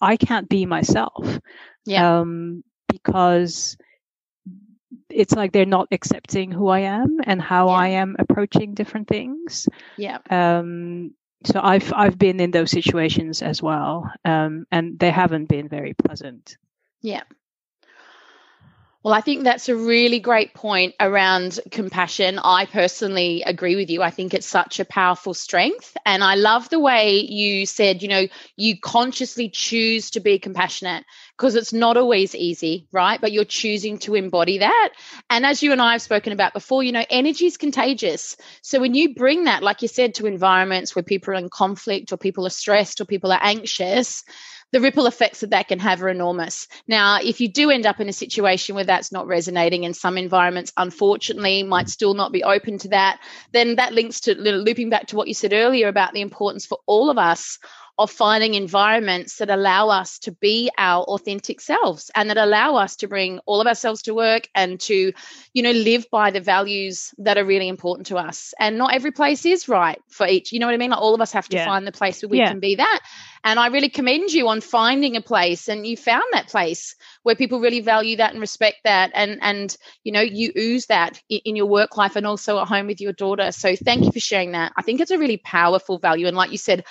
I 0.00 0.16
can't 0.16 0.48
be 0.48 0.66
myself. 0.66 1.40
Yeah. 1.84 2.20
Um, 2.20 2.62
because 2.88 3.76
it's 5.08 5.34
like 5.34 5.52
they're 5.52 5.66
not 5.66 5.88
accepting 5.90 6.50
who 6.50 6.68
I 6.68 6.80
am 6.80 7.18
and 7.24 7.40
how 7.40 7.68
yeah. 7.68 7.74
I 7.74 7.88
am 7.88 8.16
approaching 8.18 8.74
different 8.74 9.08
things. 9.08 9.68
Yeah. 9.96 10.18
Um, 10.30 11.14
so 11.44 11.60
I've 11.62 11.92
I've 11.94 12.18
been 12.18 12.40
in 12.40 12.50
those 12.50 12.70
situations 12.70 13.42
as 13.42 13.62
well, 13.62 14.10
um, 14.24 14.66
and 14.70 14.98
they 14.98 15.10
haven't 15.10 15.46
been 15.46 15.68
very 15.68 15.94
pleasant. 15.94 16.56
Yeah. 17.02 17.22
Well, 19.06 19.14
I 19.14 19.20
think 19.20 19.44
that's 19.44 19.68
a 19.68 19.76
really 19.76 20.18
great 20.18 20.52
point 20.52 20.96
around 20.98 21.60
compassion. 21.70 22.40
I 22.40 22.66
personally 22.66 23.44
agree 23.46 23.76
with 23.76 23.88
you. 23.88 24.02
I 24.02 24.10
think 24.10 24.34
it's 24.34 24.48
such 24.48 24.80
a 24.80 24.84
powerful 24.84 25.32
strength. 25.32 25.96
And 26.04 26.24
I 26.24 26.34
love 26.34 26.68
the 26.70 26.80
way 26.80 27.20
you 27.20 27.66
said, 27.66 28.02
you 28.02 28.08
know, 28.08 28.26
you 28.56 28.80
consciously 28.80 29.48
choose 29.48 30.10
to 30.10 30.18
be 30.18 30.40
compassionate 30.40 31.04
because 31.38 31.54
it's 31.54 31.72
not 31.72 31.96
always 31.96 32.34
easy, 32.34 32.88
right? 32.90 33.20
But 33.20 33.30
you're 33.30 33.44
choosing 33.44 33.98
to 33.98 34.16
embody 34.16 34.58
that. 34.58 34.88
And 35.30 35.46
as 35.46 35.62
you 35.62 35.70
and 35.70 35.80
I 35.80 35.92
have 35.92 36.02
spoken 36.02 36.32
about 36.32 36.52
before, 36.52 36.82
you 36.82 36.90
know, 36.90 37.04
energy 37.08 37.46
is 37.46 37.56
contagious. 37.56 38.36
So 38.60 38.80
when 38.80 38.96
you 38.96 39.14
bring 39.14 39.44
that, 39.44 39.62
like 39.62 39.82
you 39.82 39.88
said, 39.88 40.16
to 40.16 40.26
environments 40.26 40.96
where 40.96 41.04
people 41.04 41.32
are 41.32 41.36
in 41.36 41.48
conflict 41.48 42.10
or 42.12 42.16
people 42.16 42.44
are 42.44 42.50
stressed 42.50 43.00
or 43.00 43.04
people 43.04 43.30
are 43.30 43.38
anxious, 43.40 44.24
the 44.72 44.80
ripple 44.80 45.06
effects 45.06 45.40
that 45.40 45.50
that 45.50 45.68
can 45.68 45.78
have 45.78 46.02
are 46.02 46.08
enormous. 46.08 46.66
Now, 46.88 47.18
if 47.22 47.40
you 47.40 47.48
do 47.48 47.70
end 47.70 47.86
up 47.86 48.00
in 48.00 48.08
a 48.08 48.12
situation 48.12 48.74
where 48.74 48.84
that's 48.84 49.12
not 49.12 49.26
resonating, 49.26 49.84
and 49.84 49.96
some 49.96 50.18
environments, 50.18 50.72
unfortunately, 50.76 51.62
might 51.62 51.88
still 51.88 52.14
not 52.14 52.32
be 52.32 52.42
open 52.42 52.78
to 52.78 52.88
that, 52.88 53.20
then 53.52 53.76
that 53.76 53.92
links 53.92 54.20
to 54.20 54.34
looping 54.34 54.90
back 54.90 55.06
to 55.08 55.16
what 55.16 55.28
you 55.28 55.34
said 55.34 55.52
earlier 55.52 55.88
about 55.88 56.12
the 56.12 56.20
importance 56.20 56.66
for 56.66 56.78
all 56.86 57.10
of 57.10 57.18
us 57.18 57.58
of 57.98 58.10
finding 58.10 58.54
environments 58.54 59.36
that 59.36 59.48
allow 59.48 59.88
us 59.88 60.18
to 60.18 60.32
be 60.32 60.70
our 60.76 61.02
authentic 61.04 61.60
selves 61.60 62.10
and 62.14 62.28
that 62.28 62.36
allow 62.36 62.76
us 62.76 62.96
to 62.96 63.08
bring 63.08 63.38
all 63.46 63.60
of 63.60 63.66
ourselves 63.66 64.02
to 64.02 64.14
work 64.14 64.48
and 64.54 64.78
to 64.80 65.12
you 65.54 65.62
know 65.62 65.70
live 65.70 66.06
by 66.10 66.30
the 66.30 66.40
values 66.40 67.14
that 67.18 67.38
are 67.38 67.44
really 67.44 67.68
important 67.68 68.06
to 68.08 68.16
us. 68.16 68.52
And 68.60 68.76
not 68.76 68.94
every 68.94 69.12
place 69.12 69.46
is 69.46 69.68
right 69.68 69.98
for 70.08 70.26
each 70.26 70.52
you 70.52 70.58
know 70.58 70.66
what 70.66 70.74
i 70.74 70.78
mean? 70.78 70.90
Like 70.90 71.00
all 71.00 71.14
of 71.14 71.20
us 71.20 71.32
have 71.32 71.48
to 71.48 71.56
yeah. 71.56 71.64
find 71.64 71.86
the 71.86 71.92
place 71.92 72.22
where 72.22 72.28
we 72.28 72.38
yeah. 72.38 72.48
can 72.48 72.60
be 72.60 72.74
that. 72.74 73.00
And 73.44 73.58
i 73.58 73.68
really 73.68 73.88
commend 73.88 74.32
you 74.32 74.48
on 74.48 74.60
finding 74.60 75.16
a 75.16 75.22
place 75.22 75.68
and 75.68 75.86
you 75.86 75.96
found 75.96 76.24
that 76.32 76.48
place 76.48 76.96
where 77.22 77.34
people 77.34 77.60
really 77.60 77.80
value 77.80 78.16
that 78.16 78.32
and 78.32 78.40
respect 78.40 78.78
that 78.84 79.10
and 79.14 79.38
and 79.40 79.76
you 80.04 80.12
know 80.12 80.20
you 80.20 80.52
ooze 80.56 80.86
that 80.86 81.20
in, 81.30 81.40
in 81.46 81.56
your 81.56 81.66
work 81.66 81.96
life 81.96 82.16
and 82.16 82.26
also 82.26 82.58
at 82.58 82.68
home 82.68 82.86
with 82.86 83.00
your 83.00 83.12
daughter. 83.12 83.52
So 83.52 83.74
thank 83.74 84.04
you 84.04 84.12
for 84.12 84.20
sharing 84.20 84.52
that. 84.52 84.72
I 84.76 84.82
think 84.82 85.00
it's 85.00 85.10
a 85.10 85.18
really 85.18 85.38
powerful 85.38 85.98
value. 85.98 86.26
And 86.26 86.36
like 86.36 86.52
you 86.52 86.58
said 86.58 86.84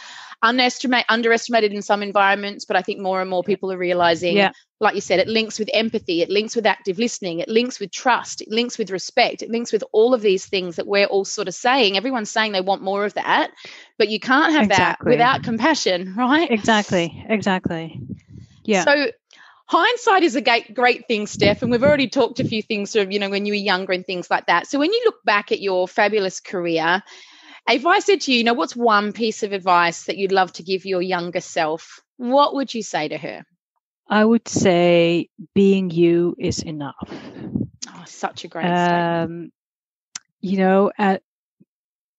underestimate 0.46 1.06
underestimated 1.10 1.74
in 1.74 1.82
some 1.82 2.04
environments 2.04 2.66
but 2.66 2.76
i 2.76 2.82
think 2.82 3.00
more 3.00 3.22
and 3.22 3.30
more 3.30 3.44
people 3.44 3.72
are 3.72 3.78
realizing 3.78 4.38
yeah. 4.38 4.52
like 4.80 4.96
you 4.96 5.02
said 5.02 5.20
it 5.20 5.28
links 5.28 5.58
with 5.58 5.70
empathy 5.74 6.22
it 6.22 6.30
links 6.30 6.56
with 6.56 6.66
active 6.66 6.98
listening 7.00 7.40
it 7.40 7.50
links 7.50 7.80
with 7.80 7.92
trust 7.92 8.42
it 8.42 8.50
links 8.50 8.78
with 8.78 8.92
respect 8.92 9.42
it 9.42 9.50
links 9.50 9.74
with 9.74 9.84
all 9.92 10.14
of 10.14 10.22
these 10.22 10.46
things 10.46 10.76
that 10.76 10.88
we're 10.88 11.08
all 11.08 11.26
sort 11.26 11.48
of 11.48 11.54
saying 11.54 11.98
everyone's 11.98 12.30
saying 12.30 12.52
they 12.52 12.62
want 12.62 12.82
more 12.82 13.06
of 13.06 13.14
that 13.16 13.52
but 13.98 14.10
you 14.10 14.20
can't 14.20 14.54
have 14.54 14.66
exactly. 14.66 15.12
that 15.12 15.18
without 15.18 15.44
compassion 15.44 16.14
right 16.16 16.52
exactly 16.52 17.26
exactly 17.28 18.00
yeah 18.64 18.84
so 18.84 19.08
hindsight 19.68 20.24
is 20.24 20.36
a 20.36 20.42
great, 20.42 20.74
great 20.74 21.08
thing, 21.08 21.28
Steph, 21.28 21.62
and 21.62 21.72
we've 21.72 21.84
already 21.84 22.08
talked 22.08 22.40
a 22.40 22.44
few 22.44 22.62
things 22.62 22.92
sort 22.92 23.06
of, 23.06 23.12
you 23.12 23.20
know, 23.20 23.30
when 23.30 23.46
you 23.46 23.54
were 23.54 23.58
younger 23.58 23.94
and 23.94 24.06
things 24.06 24.30
like 24.30 24.46
that. 24.46 24.68
So 24.68 24.80
when 24.80 24.94
you 24.94 25.02
look 25.06 25.24
back 25.24 25.52
at 25.52 25.62
your 25.62 25.88
fabulous 25.88 26.40
career, 26.40 27.02
if 27.70 27.86
I 27.86 28.00
said 28.00 28.22
to 28.22 28.32
you, 28.32 28.40
you 28.40 28.44
know, 28.44 28.54
what's 28.54 28.76
one 28.76 29.14
piece 29.14 29.44
of 29.44 29.52
advice 29.54 30.06
that 30.06 30.18
you'd 30.18 30.32
love 30.32 30.52
to 30.54 30.64
give 30.64 30.86
your 30.86 31.02
younger 31.02 31.42
self, 31.42 32.02
what 32.18 32.54
would 32.56 32.74
you 32.74 32.84
say 32.84 33.08
to 33.08 33.18
her? 33.18 33.44
I 34.10 34.24
would 34.26 34.48
say 34.48 35.30
being 35.54 35.90
you 35.90 36.36
is 36.40 36.62
enough. 36.62 37.10
Oh, 37.90 38.04
such 38.06 38.44
a 38.44 38.48
great 38.48 38.66
um, 38.68 39.52
You 40.42 40.58
know, 40.58 40.92
at, 40.98 41.22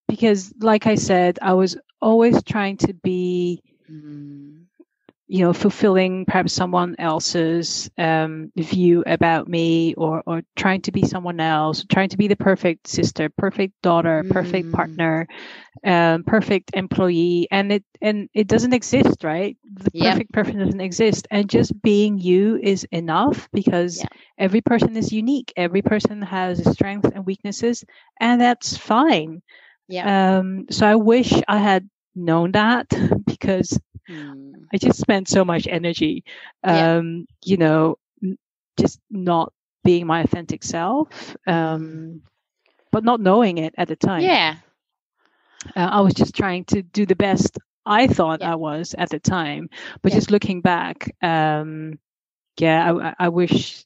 because 0.09 0.53
like 0.61 0.87
I 0.87 0.95
said, 0.95 1.39
I 1.43 1.53
was 1.55 1.77
always 2.01 2.43
trying 2.43 2.77
to 2.79 2.95
be 2.95 3.63
mm 3.91 4.56
you 5.29 5.41
know 5.41 5.53
fulfilling 5.53 6.25
perhaps 6.25 6.53
someone 6.53 6.95
else's 6.99 7.91
um, 7.99 8.53
view 8.57 9.03
about 9.07 9.49
me 9.49 9.95
or 9.95 10.23
or 10.27 10.43
trying 10.55 10.81
to 10.81 10.93
be 10.93 11.03
someone 11.03 11.41
else 11.41 11.85
trying 11.91 12.09
to 12.09 12.17
be 12.17 12.29
the 12.29 12.37
perfect 12.37 12.87
sister 12.87 13.29
perfect 13.29 13.75
daughter 13.83 14.23
mm. 14.25 14.31
perfect 14.31 14.71
partner 14.73 15.27
um, 15.85 16.23
perfect 16.25 16.71
employee 16.75 17.49
and 17.51 17.73
it 17.73 17.85
and 18.01 18.29
it 18.35 18.47
doesn't 18.47 18.73
exist 18.73 19.25
right 19.25 19.57
the 19.65 19.91
yep. 19.93 20.15
perfect 20.15 20.33
person 20.33 20.59
doesn't 20.59 20.81
exist 20.81 21.27
and 21.31 21.51
just 21.51 21.81
being 21.83 22.19
you 22.19 22.59
is 22.63 22.85
enough 22.93 23.49
because 23.53 23.99
yeah. 23.99 24.07
every 24.39 24.61
person 24.61 24.97
is 24.97 25.13
unique 25.13 25.53
every 25.57 25.83
person 25.83 26.23
has 26.23 26.63
strengths 26.73 27.11
and 27.15 27.27
weaknesses 27.27 27.85
and 28.21 28.41
that's 28.41 28.77
fine 28.77 29.43
yeah 29.89 30.39
um 30.39 30.67
so 30.71 30.87
i 30.87 30.95
wish 30.95 31.33
i 31.49 31.59
had 31.59 31.89
known 32.15 32.53
that 32.53 32.87
because 33.27 33.79
mm. 34.09 34.53
I 34.73 34.79
just 34.79 35.01
spent 35.01 35.29
so 35.29 35.45
much 35.45 35.67
energy, 35.67 36.25
um, 36.65 37.27
yeah. 37.43 37.51
you 37.51 37.57
know, 37.57 37.99
just 38.79 39.01
not 39.11 39.53
being 39.85 40.07
my 40.07 40.23
authentic 40.23 40.63
self, 40.63 41.37
um, 41.47 42.23
but 42.93 43.05
not 43.05 43.21
knowing 43.21 43.59
it 43.59 43.75
at 43.79 43.89
the 43.89 43.97
time. 43.97 44.23
Yeah. 44.23 44.57
Uh, 45.75 45.89
I 45.93 46.01
was 46.01 46.15
just 46.15 46.35
trying 46.35 46.65
to 46.67 46.83
do 46.83 47.07
the 47.07 47.17
best 47.17 47.59
I 47.85 48.09
thought 48.09 48.41
yeah. 48.41 48.53
I 48.53 48.55
was 48.57 48.95
at 48.99 49.11
the 49.11 49.21
time, 49.21 49.71
but 50.03 50.13
yeah. 50.13 50.19
just 50.19 50.31
looking 50.31 50.61
back, 50.61 51.15
um, 51.23 51.99
yeah, 52.59 52.93
I, 52.93 53.27
I 53.27 53.29
wish 53.29 53.85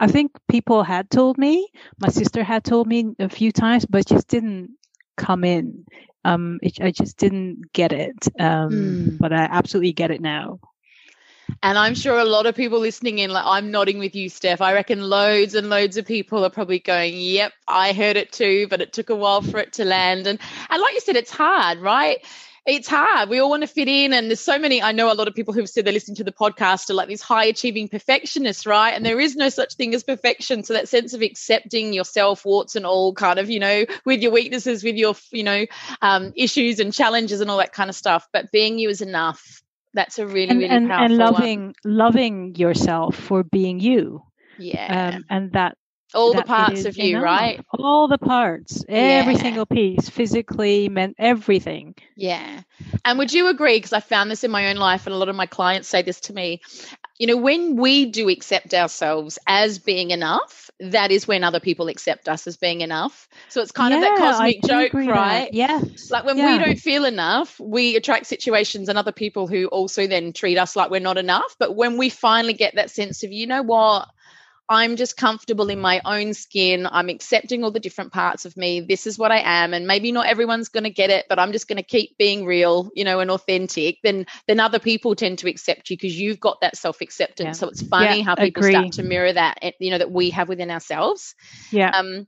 I 0.00 0.08
think 0.08 0.32
people 0.48 0.82
had 0.82 1.10
told 1.10 1.38
me, 1.38 1.68
my 2.00 2.08
sister 2.08 2.42
had 2.42 2.64
told 2.64 2.86
me 2.86 3.14
a 3.18 3.28
few 3.28 3.52
times, 3.52 3.86
but 3.86 4.06
just 4.06 4.28
didn't 4.28 4.70
come 5.16 5.44
in 5.44 5.84
um, 6.28 6.58
it, 6.62 6.80
I 6.80 6.90
just 6.90 7.16
didn't 7.16 7.72
get 7.72 7.92
it. 7.92 8.28
Um, 8.38 8.70
mm. 8.70 9.18
But 9.18 9.32
I 9.32 9.44
absolutely 9.44 9.92
get 9.92 10.10
it 10.10 10.20
now. 10.20 10.60
And 11.62 11.78
I'm 11.78 11.94
sure 11.94 12.18
a 12.18 12.24
lot 12.24 12.46
of 12.46 12.54
people 12.54 12.78
listening 12.78 13.18
in, 13.18 13.30
like 13.30 13.44
I'm 13.46 13.70
nodding 13.70 13.98
with 13.98 14.14
you, 14.14 14.28
Steph. 14.28 14.60
I 14.60 14.74
reckon 14.74 15.00
loads 15.00 15.54
and 15.54 15.70
loads 15.70 15.96
of 15.96 16.06
people 16.06 16.44
are 16.44 16.50
probably 16.50 16.78
going, 16.78 17.14
"Yep, 17.16 17.52
I 17.66 17.92
heard 17.94 18.16
it 18.16 18.32
too," 18.32 18.68
but 18.68 18.80
it 18.80 18.92
took 18.92 19.10
a 19.10 19.16
while 19.16 19.40
for 19.40 19.58
it 19.58 19.72
to 19.74 19.84
land. 19.84 20.26
And 20.26 20.38
and 20.70 20.80
like 20.82 20.94
you 20.94 21.00
said, 21.00 21.16
it's 21.16 21.30
hard, 21.32 21.78
right? 21.78 22.18
It's 22.68 22.86
hard. 22.86 23.30
We 23.30 23.38
all 23.38 23.48
want 23.48 23.62
to 23.62 23.66
fit 23.66 23.88
in. 23.88 24.12
And 24.12 24.28
there's 24.28 24.40
so 24.40 24.58
many, 24.58 24.82
I 24.82 24.92
know 24.92 25.10
a 25.10 25.14
lot 25.14 25.26
of 25.26 25.34
people 25.34 25.54
who've 25.54 25.68
said 25.68 25.84
they're 25.84 25.92
listening 25.92 26.16
to 26.16 26.24
the 26.24 26.32
podcast 26.32 26.90
are 26.90 26.94
like 26.94 27.08
these 27.08 27.22
high 27.22 27.46
achieving 27.46 27.88
perfectionists, 27.88 28.66
right? 28.66 28.90
And 28.90 29.04
there 29.04 29.18
is 29.18 29.36
no 29.36 29.48
such 29.48 29.74
thing 29.74 29.94
as 29.94 30.04
perfection. 30.04 30.62
So 30.62 30.74
that 30.74 30.88
sense 30.88 31.14
of 31.14 31.22
accepting 31.22 31.92
yourself, 31.92 32.44
warts 32.44 32.76
and 32.76 32.84
all, 32.84 33.14
kind 33.14 33.38
of, 33.38 33.48
you 33.48 33.58
know, 33.58 33.86
with 34.04 34.20
your 34.20 34.32
weaknesses, 34.32 34.84
with 34.84 34.96
your, 34.96 35.14
you 35.32 35.44
know, 35.44 35.64
um, 36.02 36.32
issues 36.36 36.78
and 36.78 36.92
challenges 36.92 37.40
and 37.40 37.50
all 37.50 37.58
that 37.58 37.72
kind 37.72 37.88
of 37.88 37.96
stuff. 37.96 38.28
But 38.32 38.52
being 38.52 38.78
you 38.78 38.90
is 38.90 39.00
enough. 39.00 39.62
That's 39.94 40.18
a 40.18 40.26
really, 40.26 40.48
and, 40.48 40.58
really 40.58 40.76
and, 40.76 40.88
powerful 40.88 41.04
and 41.06 41.16
loving, 41.16 41.64
one. 41.64 41.74
loving 41.84 42.54
yourself 42.56 43.16
for 43.16 43.42
being 43.42 43.80
you. 43.80 44.22
Yeah. 44.58 45.14
Um, 45.14 45.24
and 45.30 45.52
that 45.52 45.78
all 46.14 46.34
the 46.34 46.42
parts 46.42 46.84
of 46.84 46.96
you, 46.96 47.16
enough. 47.16 47.24
right? 47.24 47.64
All 47.72 48.08
the 48.08 48.18
parts, 48.18 48.84
every 48.88 49.34
yeah. 49.34 49.40
single 49.40 49.66
piece, 49.66 50.08
physically, 50.08 50.88
meant 50.88 51.16
everything. 51.18 51.94
Yeah. 52.16 52.62
And 53.04 53.18
would 53.18 53.32
you 53.32 53.48
agree? 53.48 53.76
Because 53.76 53.92
I 53.92 54.00
found 54.00 54.30
this 54.30 54.44
in 54.44 54.50
my 54.50 54.70
own 54.70 54.76
life, 54.76 55.06
and 55.06 55.14
a 55.14 55.18
lot 55.18 55.28
of 55.28 55.36
my 55.36 55.46
clients 55.46 55.88
say 55.88 56.02
this 56.02 56.20
to 56.20 56.32
me. 56.32 56.60
You 57.18 57.26
know, 57.26 57.36
when 57.36 57.76
we 57.76 58.06
do 58.06 58.28
accept 58.28 58.74
ourselves 58.74 59.38
as 59.46 59.78
being 59.78 60.10
enough, 60.10 60.70
that 60.80 61.10
is 61.10 61.26
when 61.26 61.42
other 61.42 61.58
people 61.58 61.88
accept 61.88 62.28
us 62.28 62.46
as 62.46 62.56
being 62.56 62.80
enough. 62.80 63.28
So 63.48 63.60
it's 63.60 63.72
kind 63.72 63.92
yeah, 63.92 63.98
of 63.98 64.02
that 64.02 64.16
cosmic 64.18 64.62
joke, 64.62 64.94
right? 64.94 65.52
Yeah. 65.52 65.80
Like 66.10 66.24
when 66.24 66.38
yeah. 66.38 66.56
we 66.56 66.64
don't 66.64 66.78
feel 66.78 67.04
enough, 67.04 67.58
we 67.58 67.96
attract 67.96 68.26
situations 68.26 68.88
and 68.88 68.96
other 68.96 69.10
people 69.10 69.48
who 69.48 69.66
also 69.66 70.06
then 70.06 70.32
treat 70.32 70.56
us 70.56 70.76
like 70.76 70.90
we're 70.90 71.00
not 71.00 71.18
enough. 71.18 71.56
But 71.58 71.74
when 71.74 71.98
we 71.98 72.08
finally 72.10 72.54
get 72.54 72.76
that 72.76 72.90
sense 72.90 73.24
of, 73.24 73.32
you 73.32 73.48
know 73.48 73.62
what, 73.62 74.08
I'm 74.68 74.96
just 74.96 75.16
comfortable 75.16 75.70
in 75.70 75.80
my 75.80 76.00
own 76.04 76.34
skin. 76.34 76.86
I'm 76.90 77.08
accepting 77.08 77.64
all 77.64 77.70
the 77.70 77.80
different 77.80 78.12
parts 78.12 78.44
of 78.44 78.56
me. 78.56 78.80
This 78.80 79.06
is 79.06 79.18
what 79.18 79.32
I 79.32 79.38
am. 79.38 79.72
And 79.72 79.86
maybe 79.86 80.12
not 80.12 80.26
everyone's 80.26 80.68
going 80.68 80.84
to 80.84 80.90
get 80.90 81.08
it, 81.10 81.26
but 81.28 81.38
I'm 81.38 81.52
just 81.52 81.68
going 81.68 81.78
to 81.78 81.82
keep 81.82 82.18
being 82.18 82.44
real, 82.44 82.90
you 82.94 83.04
know, 83.04 83.20
and 83.20 83.30
authentic. 83.30 83.98
Then, 84.02 84.26
then 84.46 84.60
other 84.60 84.78
people 84.78 85.14
tend 85.14 85.38
to 85.38 85.48
accept 85.48 85.88
you 85.88 85.96
because 85.96 86.18
you've 86.18 86.40
got 86.40 86.60
that 86.60 86.76
self 86.76 87.00
acceptance. 87.00 87.46
Yeah. 87.46 87.52
So 87.60 87.68
it's 87.68 87.82
funny 87.82 88.18
yeah, 88.18 88.24
how 88.24 88.34
people 88.34 88.60
agree. 88.60 88.72
start 88.72 88.92
to 88.92 89.02
mirror 89.02 89.32
that, 89.32 89.58
eh, 89.62 89.72
you 89.80 89.90
know, 89.90 89.98
that 89.98 90.10
we 90.10 90.30
have 90.30 90.48
within 90.48 90.70
ourselves. 90.70 91.34
Yeah. 91.70 91.90
Um, 91.90 92.26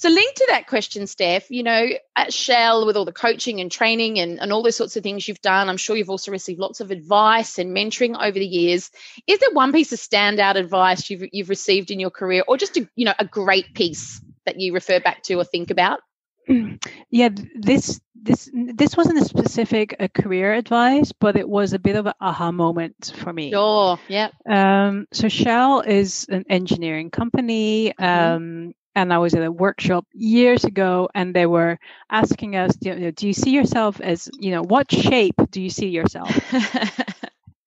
so, 0.00 0.08
linked 0.08 0.36
to 0.36 0.46
that 0.48 0.66
question, 0.66 1.06
Steph, 1.06 1.50
you 1.50 1.62
know, 1.62 1.86
at 2.16 2.32
Shell 2.32 2.86
with 2.86 2.96
all 2.96 3.04
the 3.04 3.12
coaching 3.12 3.60
and 3.60 3.70
training 3.70 4.18
and, 4.18 4.40
and 4.40 4.50
all 4.50 4.62
those 4.62 4.74
sorts 4.76 4.96
of 4.96 5.02
things 5.02 5.28
you've 5.28 5.42
done, 5.42 5.68
I'm 5.68 5.76
sure 5.76 5.94
you've 5.94 6.08
also 6.08 6.30
received 6.30 6.58
lots 6.58 6.80
of 6.80 6.90
advice 6.90 7.58
and 7.58 7.76
mentoring 7.76 8.16
over 8.18 8.38
the 8.38 8.46
years. 8.46 8.90
Is 9.26 9.40
there 9.40 9.50
one 9.52 9.72
piece 9.72 9.92
of 9.92 9.98
standout 9.98 10.54
advice 10.54 11.10
you've, 11.10 11.24
you've 11.32 11.50
received 11.50 11.90
in 11.90 12.00
your 12.00 12.08
career 12.08 12.42
or 12.48 12.56
just 12.56 12.78
a, 12.78 12.88
you 12.96 13.04
know, 13.04 13.12
a 13.18 13.26
great 13.26 13.74
piece 13.74 14.22
that 14.46 14.58
you 14.58 14.72
refer 14.72 15.00
back 15.00 15.22
to 15.24 15.34
or 15.34 15.44
think 15.44 15.70
about? 15.70 16.00
Yeah, 17.10 17.28
this 17.56 18.00
this 18.14 18.50
this 18.54 18.96
wasn't 18.96 19.20
a 19.20 19.24
specific 19.24 19.96
a 19.98 20.08
career 20.08 20.54
advice, 20.54 21.12
but 21.12 21.36
it 21.36 21.48
was 21.48 21.72
a 21.72 21.78
bit 21.78 21.96
of 21.96 22.06
an 22.06 22.12
aha 22.20 22.52
moment 22.52 23.12
for 23.16 23.32
me. 23.32 23.50
Sure. 23.50 23.98
Yeah. 24.08 24.30
Um, 24.48 25.08
so 25.12 25.28
Shell 25.28 25.80
is 25.80 26.26
an 26.28 26.44
engineering 26.48 27.10
company. 27.10 27.92
Mhm. 27.98 28.36
Um, 28.36 28.74
and 28.94 29.12
I 29.12 29.18
was 29.18 29.34
at 29.34 29.44
a 29.44 29.52
workshop 29.52 30.06
years 30.12 30.64
ago, 30.64 31.08
and 31.14 31.34
they 31.34 31.46
were 31.46 31.78
asking 32.10 32.56
us, 32.56 32.76
you 32.80 32.94
know, 32.94 33.10
"Do 33.10 33.26
you 33.26 33.32
see 33.32 33.50
yourself 33.50 34.00
as, 34.00 34.28
you 34.38 34.50
know, 34.50 34.62
what 34.62 34.90
shape 34.90 35.36
do 35.50 35.62
you 35.62 35.70
see 35.70 35.88
yourself?" 35.88 36.30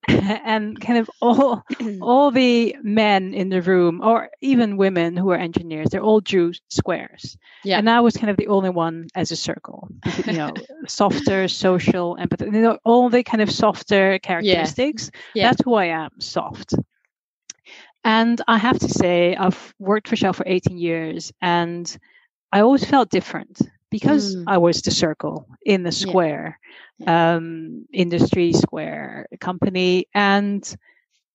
and 0.07 0.79
kind 0.81 0.99
of 0.99 1.09
all 1.21 1.63
all 2.01 2.31
the 2.31 2.75
men 2.83 3.33
in 3.33 3.49
the 3.49 3.61
room, 3.61 4.01
or 4.03 4.29
even 4.41 4.77
women 4.77 5.15
who 5.15 5.31
are 5.31 5.37
engineers, 5.37 5.89
they're 5.89 6.01
all 6.01 6.19
drew 6.19 6.51
squares. 6.69 7.37
Yeah. 7.63 7.77
And 7.79 7.89
I 7.89 8.01
was 8.01 8.17
kind 8.17 8.29
of 8.29 8.37
the 8.37 8.47
only 8.47 8.69
one 8.69 9.07
as 9.15 9.31
a 9.31 9.35
circle. 9.35 9.89
You 10.25 10.33
know, 10.33 10.53
softer, 10.87 11.47
social, 11.47 12.17
empathy. 12.19 12.45
You 12.45 12.51
know, 12.51 12.77
all 12.83 13.09
the 13.09 13.23
kind 13.23 13.41
of 13.41 13.49
softer 13.49 14.19
characteristics. 14.19 15.09
Yeah. 15.33 15.49
That's 15.49 15.61
who 15.63 15.75
I 15.75 15.85
am, 15.85 16.09
soft. 16.19 16.73
And 18.03 18.41
I 18.47 18.57
have 18.57 18.79
to 18.79 18.89
say, 18.89 19.35
I've 19.35 19.73
worked 19.79 20.07
for 20.07 20.15
Shell 20.15 20.33
for 20.33 20.43
18 20.45 20.77
years, 20.77 21.31
and 21.41 21.85
I 22.51 22.59
always 22.61 22.85
felt 22.85 23.09
different 23.09 23.61
because 23.89 24.35
Mm. 24.35 24.43
I 24.47 24.57
was 24.57 24.81
the 24.81 24.91
circle 24.91 25.47
in 25.65 25.83
the 25.83 25.89
Yeah. 25.91 26.07
square, 26.07 26.59
um, 27.07 27.85
industry 27.93 28.51
square 28.53 29.27
company. 29.39 30.07
And, 30.13 30.63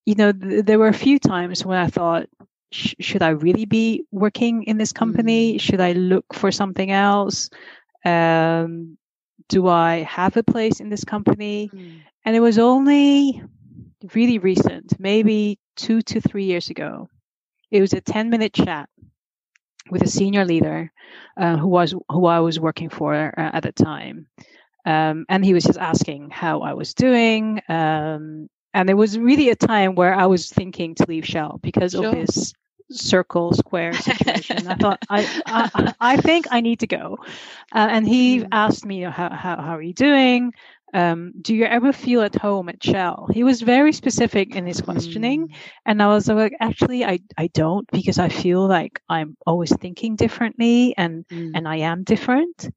you 0.07 0.15
know, 0.17 0.33
th- 0.33 0.65
there 0.65 0.79
were 0.79 0.89
a 0.89 0.93
few 1.07 1.19
times 1.19 1.65
when 1.65 1.79
I 1.79 1.87
thought, 1.89 2.27
sh- 2.73 2.95
should 3.01 3.23
I 3.23 3.31
really 3.31 3.65
be 3.67 4.05
working 4.11 4.65
in 4.65 4.77
this 4.79 4.93
company? 4.93 5.59
Should 5.59 5.81
I 5.81 5.93
look 5.93 6.35
for 6.35 6.51
something 6.51 6.91
else? 6.91 7.49
Um, 8.05 8.99
do 9.49 9.69
I 9.69 10.03
have 10.03 10.37
a 10.37 10.43
place 10.43 10.81
in 10.81 10.89
this 10.91 11.05
company? 11.05 11.71
Mm. 11.75 12.01
And 12.25 12.37
it 12.37 12.41
was 12.41 12.59
only 12.59 13.43
really 14.15 14.39
recent, 14.39 14.99
maybe 14.99 15.59
two 15.79 16.03
to 16.03 16.21
three 16.21 16.45
years 16.45 16.71
ago. 16.71 17.09
It 17.71 17.81
was 17.81 17.95
a 17.95 18.03
10 18.03 18.31
minute 18.31 18.55
chat 18.55 18.91
with 19.91 20.03
a 20.03 20.09
senior 20.09 20.45
leader 20.45 20.93
uh, 21.39 21.57
who 21.57 21.69
was 21.69 21.95
who 22.11 22.27
I 22.27 22.41
was 22.41 22.61
working 22.61 22.91
for 22.91 23.15
uh, 23.15 23.51
at 23.55 23.63
the 23.65 23.73
time. 23.73 24.27
Um, 24.87 25.27
and 25.29 25.45
he 25.45 25.55
was 25.55 25.65
just 25.65 25.79
asking 25.79 26.31
how 26.31 26.61
I 26.63 26.75
was 26.75 26.95
doing. 26.95 27.61
Um, 27.69 28.49
and 28.75 28.91
it 28.91 28.95
was 28.95 29.19
really 29.19 29.51
a 29.51 29.57
time 29.57 29.95
where 29.97 30.15
I 30.15 30.27
was 30.27 30.51
thinking 30.51 30.95
to 30.97 31.07
leave 31.09 31.27
Shell 31.27 31.61
because 31.63 31.95
Sure. 31.95 32.05
of 32.05 32.11
this 32.11 32.55
circle 32.91 33.53
square 33.53 33.99
situation. 33.99 34.67
I 34.69 34.75
thought 34.75 35.01
I, 35.09 35.29
I 35.47 35.93
I 36.01 36.17
think 36.17 36.47
I 36.51 36.61
need 36.61 36.81
to 36.81 36.87
go. 36.87 37.19
Uh, 37.75 37.89
and 37.91 38.07
he 38.07 38.45
Mm. 38.45 38.49
asked 38.53 38.85
me 38.87 39.03
how, 39.03 39.31
how 39.31 39.57
how 39.61 39.77
are 39.77 39.83
you 39.83 39.95
doing? 39.95 40.53
Um, 40.95 41.33
do 41.41 41.55
you 41.55 41.65
ever 41.65 41.93
feel 41.93 42.23
at 42.23 42.35
home 42.35 42.69
at 42.69 42.83
Shell? 42.83 43.29
He 43.33 43.45
was 43.45 43.61
very 43.63 43.93
specific 43.93 44.57
in 44.57 44.67
his 44.67 44.81
questioning, 44.81 45.49
and 45.85 46.03
I 46.03 46.07
was 46.09 46.29
like, 46.29 46.55
actually, 46.61 47.05
I 47.05 47.21
I 47.37 47.49
don't 47.49 47.87
because 47.91 48.19
I 48.19 48.29
feel 48.29 48.67
like 48.67 49.01
I'm 49.09 49.37
always 49.47 49.75
thinking 49.77 50.17
differently, 50.17 50.95
and 50.97 51.25
Mm. 51.31 51.53
and 51.55 51.69
I 51.69 51.77
am 51.77 52.05
different. 52.05 52.71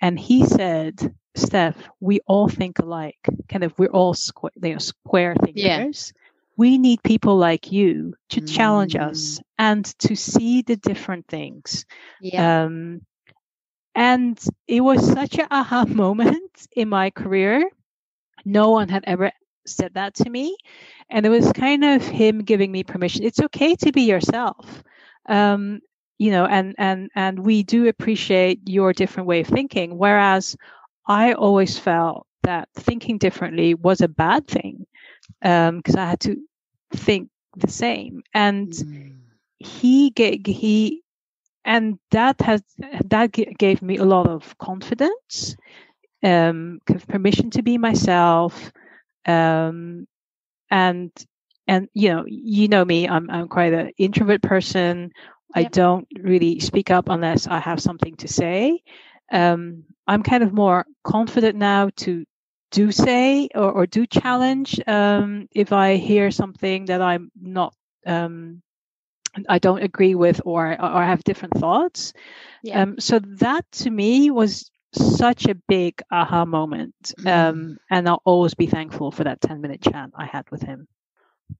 And 0.00 0.18
he 0.18 0.44
said, 0.44 1.14
Steph, 1.34 1.76
we 2.00 2.20
all 2.26 2.48
think 2.48 2.78
alike. 2.80 3.18
Kind 3.48 3.64
of, 3.64 3.72
we're 3.78 3.88
all 3.90 4.12
square, 4.14 4.52
you 4.62 4.72
know, 4.74 4.78
square 4.78 5.34
thinkers. 5.34 6.12
We 6.56 6.78
need 6.78 7.02
people 7.02 7.36
like 7.36 7.72
you 7.72 8.14
to 8.30 8.40
challenge 8.42 8.94
us 8.94 9.40
and 9.58 9.84
to 10.00 10.14
see 10.14 10.62
the 10.62 10.76
different 10.76 11.26
things. 11.28 11.86
yeah. 12.20 12.64
Um, 12.64 13.00
and 13.94 14.38
it 14.66 14.80
was 14.80 15.06
such 15.06 15.38
an 15.38 15.46
aha 15.50 15.84
moment 15.88 16.66
in 16.76 16.88
my 16.88 17.10
career. 17.10 17.68
No 18.44 18.70
one 18.70 18.88
had 18.88 19.04
ever 19.06 19.30
said 19.66 19.94
that 19.94 20.14
to 20.16 20.30
me. 20.30 20.56
And 21.10 21.26
it 21.26 21.30
was 21.30 21.52
kind 21.52 21.84
of 21.84 22.06
him 22.06 22.40
giving 22.44 22.70
me 22.72 22.84
permission. 22.84 23.24
It's 23.24 23.40
okay 23.40 23.74
to 23.76 23.92
be 23.92 24.02
yourself. 24.02 24.82
Um, 25.28 25.80
you 26.18 26.30
know, 26.30 26.46
and, 26.46 26.74
and, 26.78 27.10
and 27.14 27.38
we 27.44 27.62
do 27.62 27.88
appreciate 27.88 28.60
your 28.68 28.92
different 28.92 29.28
way 29.28 29.40
of 29.40 29.48
thinking. 29.48 29.98
Whereas 29.98 30.56
I 31.06 31.32
always 31.34 31.78
felt 31.78 32.26
that 32.42 32.68
thinking 32.74 33.18
differently 33.18 33.74
was 33.74 34.00
a 34.00 34.08
bad 34.08 34.46
thing 34.48 34.86
because 35.40 35.96
I 35.96 36.06
had 36.06 36.20
to 36.22 36.36
think 36.94 37.30
the 37.56 37.70
same. 37.70 38.22
And 38.34 38.72
Mm. 38.72 39.22
he 39.58 40.10
gave 40.10 40.46
he 40.46 41.03
and 41.64 41.98
that 42.10 42.40
has 42.42 42.62
that 43.04 43.32
g- 43.32 43.54
gave 43.58 43.82
me 43.82 43.96
a 43.98 44.04
lot 44.04 44.26
of 44.28 44.56
confidence 44.58 45.56
um 46.24 46.80
permission 47.08 47.50
to 47.50 47.62
be 47.62 47.78
myself 47.78 48.72
um 49.26 50.06
and 50.70 51.10
and 51.68 51.88
you 51.94 52.10
know 52.10 52.24
you 52.26 52.68
know 52.68 52.84
me 52.84 53.08
i'm 53.08 53.30
i'm 53.30 53.48
quite 53.48 53.72
an 53.74 53.90
introvert 53.98 54.42
person. 54.42 55.10
I 55.54 55.64
don't 55.64 56.06
really 56.18 56.60
speak 56.60 56.90
up 56.90 57.08
unless 57.08 57.46
i 57.46 57.58
have 57.60 57.80
something 57.80 58.16
to 58.16 58.28
say. 58.28 58.80
Um 59.32 59.84
i'm 60.06 60.22
kind 60.22 60.42
of 60.44 60.52
more 60.52 60.86
confident 61.04 61.56
now 61.56 61.90
to 61.96 62.24
do 62.72 62.92
say 62.92 63.48
or, 63.54 63.70
or 63.72 63.86
do 63.86 64.06
challenge 64.06 64.80
um 64.86 65.48
if 65.52 65.72
i 65.72 65.96
hear 65.96 66.30
something 66.30 66.86
that 66.86 67.00
i'm 67.02 67.30
not 67.40 67.74
um 68.06 68.62
I 69.48 69.58
don't 69.58 69.82
agree 69.82 70.14
with 70.14 70.40
or 70.44 70.70
or 70.80 71.04
have 71.04 71.24
different 71.24 71.54
thoughts. 71.54 72.12
Yeah. 72.62 72.82
Um, 72.82 73.00
so 73.00 73.18
that 73.18 73.64
to 73.72 73.90
me 73.90 74.30
was 74.30 74.70
such 74.94 75.46
a 75.46 75.54
big 75.54 76.00
aha 76.10 76.44
moment. 76.44 77.12
Mm. 77.20 77.26
Um, 77.26 77.76
and 77.90 78.08
I'll 78.08 78.22
always 78.24 78.54
be 78.54 78.66
thankful 78.66 79.10
for 79.10 79.24
that 79.24 79.40
10 79.40 79.60
minute 79.60 79.82
chat 79.82 80.10
I 80.14 80.26
had 80.26 80.50
with 80.50 80.62
him. 80.62 80.86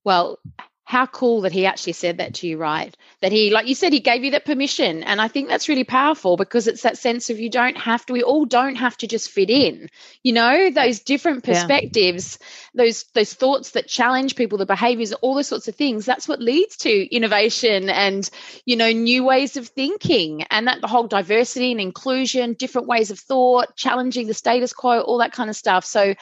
Well, 0.05 0.39
how 0.85 1.07
cool 1.07 1.43
that 1.43 1.53
he 1.53 1.65
actually 1.67 1.95
said 1.95 2.19
that 2.19 2.35
to 2.35 2.47
you, 2.47 2.59
right? 2.59 2.95
That 3.21 3.33
he, 3.33 3.51
like 3.51 3.67
you 3.67 3.75
said, 3.75 3.93
he 3.93 4.01
gave 4.01 4.23
you 4.23 4.33
that 4.33 4.45
permission. 4.45 5.03
And 5.03 5.21
I 5.21 5.29
think 5.29 5.49
that's 5.49 5.69
really 5.69 5.85
powerful 5.85 6.37
because 6.37 6.67
it's 6.69 6.83
that 6.83 6.99
sense 6.99 7.31
of 7.31 7.41
you 7.41 7.49
don't 7.49 7.77
have 7.79 8.05
to, 8.07 8.13
we 8.13 8.23
all 8.23 8.45
don't 8.45 8.77
have 8.77 8.97
to 8.99 9.07
just 9.07 9.31
fit 9.31 9.49
in. 9.49 9.89
You 10.23 10.35
know, 10.35 10.71
those 10.71 11.01
different 11.01 11.43
Yeah. 11.45 11.73
perspectives, 11.73 12.39
those 12.75 13.05
those 13.15 13.33
thoughts 13.33 13.71
that 13.71 13.89
challenge 13.89 14.37
people, 14.37 14.59
the 14.59 14.67
behaviors, 14.67 15.13
all 15.15 15.35
those 15.35 15.49
sorts 15.49 15.69
of 15.69 15.75
things, 15.75 16.05
that's 16.05 16.29
what 16.29 16.41
leads 16.41 16.77
to 16.79 17.15
innovation 17.15 17.89
and, 17.89 18.29
you 18.67 18.77
know, 18.77 18.91
new 18.93 19.25
ways 19.25 19.57
of 19.57 19.69
thinking. 19.69 20.43
And 20.51 20.67
that 20.69 20.83
the 20.83 20.89
whole 20.89 21.07
diversity 21.07 21.73
and 21.73 21.81
inclusion, 21.81 22.55
different 22.55 22.89
ways 22.89 23.11
of 23.11 23.19
thought, 23.19 23.75
challenging 23.75 24.27
the 24.27 24.35
status 24.35 24.75
quo, 24.75 25.01
all 25.01 25.19
that 25.19 25.33
kind 25.33 25.49
of 25.49 25.57
stuff. 25.57 25.85
So 25.87 26.15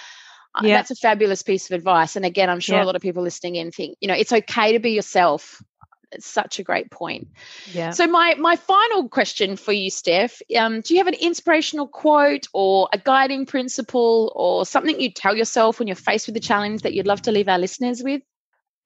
Yeah. 0.60 0.76
that's 0.76 0.90
a 0.90 0.96
fabulous 0.96 1.42
piece 1.42 1.70
of 1.70 1.74
advice. 1.74 2.16
And 2.16 2.24
again, 2.26 2.50
I'm 2.50 2.60
sure 2.60 2.76
Yeah. 2.76 2.84
a 2.84 2.86
lot 2.86 2.96
of 2.96 3.02
people 3.02 3.22
listening 3.22 3.56
in 3.56 3.70
think, 3.70 3.96
you 4.00 4.08
know, 4.08 4.14
it's 4.14 4.32
okay 4.32 4.72
to 4.72 4.78
be 4.80 4.90
yourself. 4.90 5.62
It's 6.10 6.26
such 6.26 6.58
a 6.58 6.62
great 6.62 6.90
point. 6.90 7.28
Yeah. 7.72 7.90
So 7.90 8.06
my 8.06 8.34
my 8.34 8.56
final 8.56 9.08
question 9.08 9.56
for 9.56 9.72
you, 9.72 9.88
Steph, 9.88 10.42
um, 10.58 10.82
do 10.82 10.92
you 10.92 11.00
have 11.00 11.06
an 11.06 11.14
inspirational 11.14 11.88
quote 11.88 12.48
or 12.52 12.90
a 12.92 12.98
guiding 12.98 13.46
principle 13.46 14.30
or 14.36 14.66
something 14.66 15.00
you 15.00 15.10
tell 15.10 15.34
yourself 15.34 15.78
when 15.78 15.88
you're 15.88 15.94
faced 15.96 16.26
with 16.26 16.36
a 16.36 16.40
challenge 16.40 16.82
that 16.82 16.92
you'd 16.92 17.06
love 17.06 17.22
to 17.22 17.32
leave 17.32 17.48
our 17.48 17.58
listeners 17.58 18.02
with? 18.02 18.20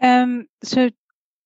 Um, 0.01 0.47
so 0.63 0.91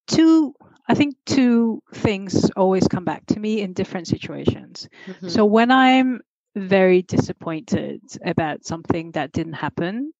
two, 0.06 0.54
I 0.86 0.94
think 0.94 1.16
two 1.24 1.82
things 1.94 2.50
always 2.50 2.86
come 2.86 3.06
back 3.06 3.24
to 3.26 3.40
me 3.40 3.62
in 3.62 3.72
different 3.72 4.06
situations. 4.06 4.86
Mhm. 5.06 5.30
So 5.30 5.46
when 5.46 5.70
I'm 5.70 6.20
very 6.56 7.02
disappointed 7.02 8.00
about 8.24 8.64
something 8.64 9.12
that 9.12 9.32
didn't 9.32 9.54
happen, 9.54 10.12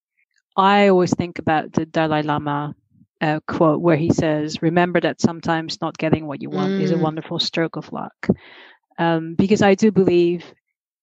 I 0.56 0.88
always 0.88 1.14
think 1.14 1.38
about 1.38 1.72
the 1.72 1.86
Dalai 1.86 2.22
Lama 2.22 2.74
uh, 3.20 3.40
quote 3.46 3.80
where 3.80 3.96
he 3.96 4.10
says, 4.10 4.62
"Remember 4.62 5.00
that 5.00 5.20
sometimes 5.20 5.80
not 5.80 5.98
getting 5.98 6.26
what 6.26 6.42
you 6.42 6.50
want 6.50 6.74
is 6.78 6.90
a 6.90 6.98
Mm. 6.98 7.00
wonderful 7.00 7.38
stroke 7.38 7.76
of 7.76 7.92
luck," 7.92 8.28
um, 8.98 9.34
because 9.34 9.62
I 9.62 9.74
do 9.74 9.90
believe 9.90 10.44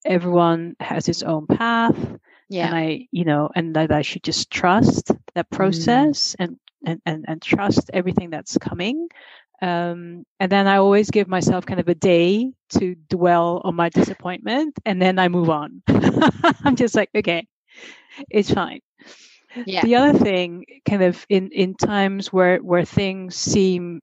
everyone 0.06 0.76
has 0.80 1.08
its 1.10 1.24
own 1.24 1.48
path, 1.48 1.98
yeah. 2.50 2.66
and 2.66 2.76
I, 2.76 3.08
you 3.12 3.26
know, 3.26 3.50
and 3.56 3.76
that 3.76 3.92
I 3.92 4.02
should 4.02 4.24
just 4.24 4.50
trust 4.52 5.12
that 5.36 5.50
process 5.50 6.36
and 6.40 6.58
and 6.86 7.02
and, 7.06 7.26
and 7.28 7.42
trust 7.42 7.90
everything 7.94 8.30
that's 8.30 8.58
coming. 8.58 9.08
Um, 9.62 10.26
and 10.40 10.52
then 10.52 10.68
I 10.68 10.78
always 10.78 11.10
give 11.12 11.28
myself 11.28 11.66
kind 11.66 11.80
of 11.80 11.88
a 11.88 11.96
day 11.96 12.52
to 12.80 12.96
dwell 13.10 13.62
on 13.64 13.76
my 13.76 13.90
disappointment, 13.90 14.76
and 14.86 15.02
then 15.02 15.20
I 15.20 15.30
move 15.30 15.50
on. 15.50 15.82
I'm 16.64 16.76
just 16.76 16.96
like, 16.96 17.10
okay, 17.16 17.48
it's 18.30 18.52
fine. 18.52 18.80
yeah. 19.66 19.82
The 19.82 19.96
other 19.96 20.18
thing, 20.18 20.66
kind 20.88 21.04
of 21.04 21.26
in 21.30 21.50
in 21.52 21.76
times 21.76 22.32
where 22.34 22.58
where 22.60 22.86
things 22.86 23.36
seem 23.36 24.02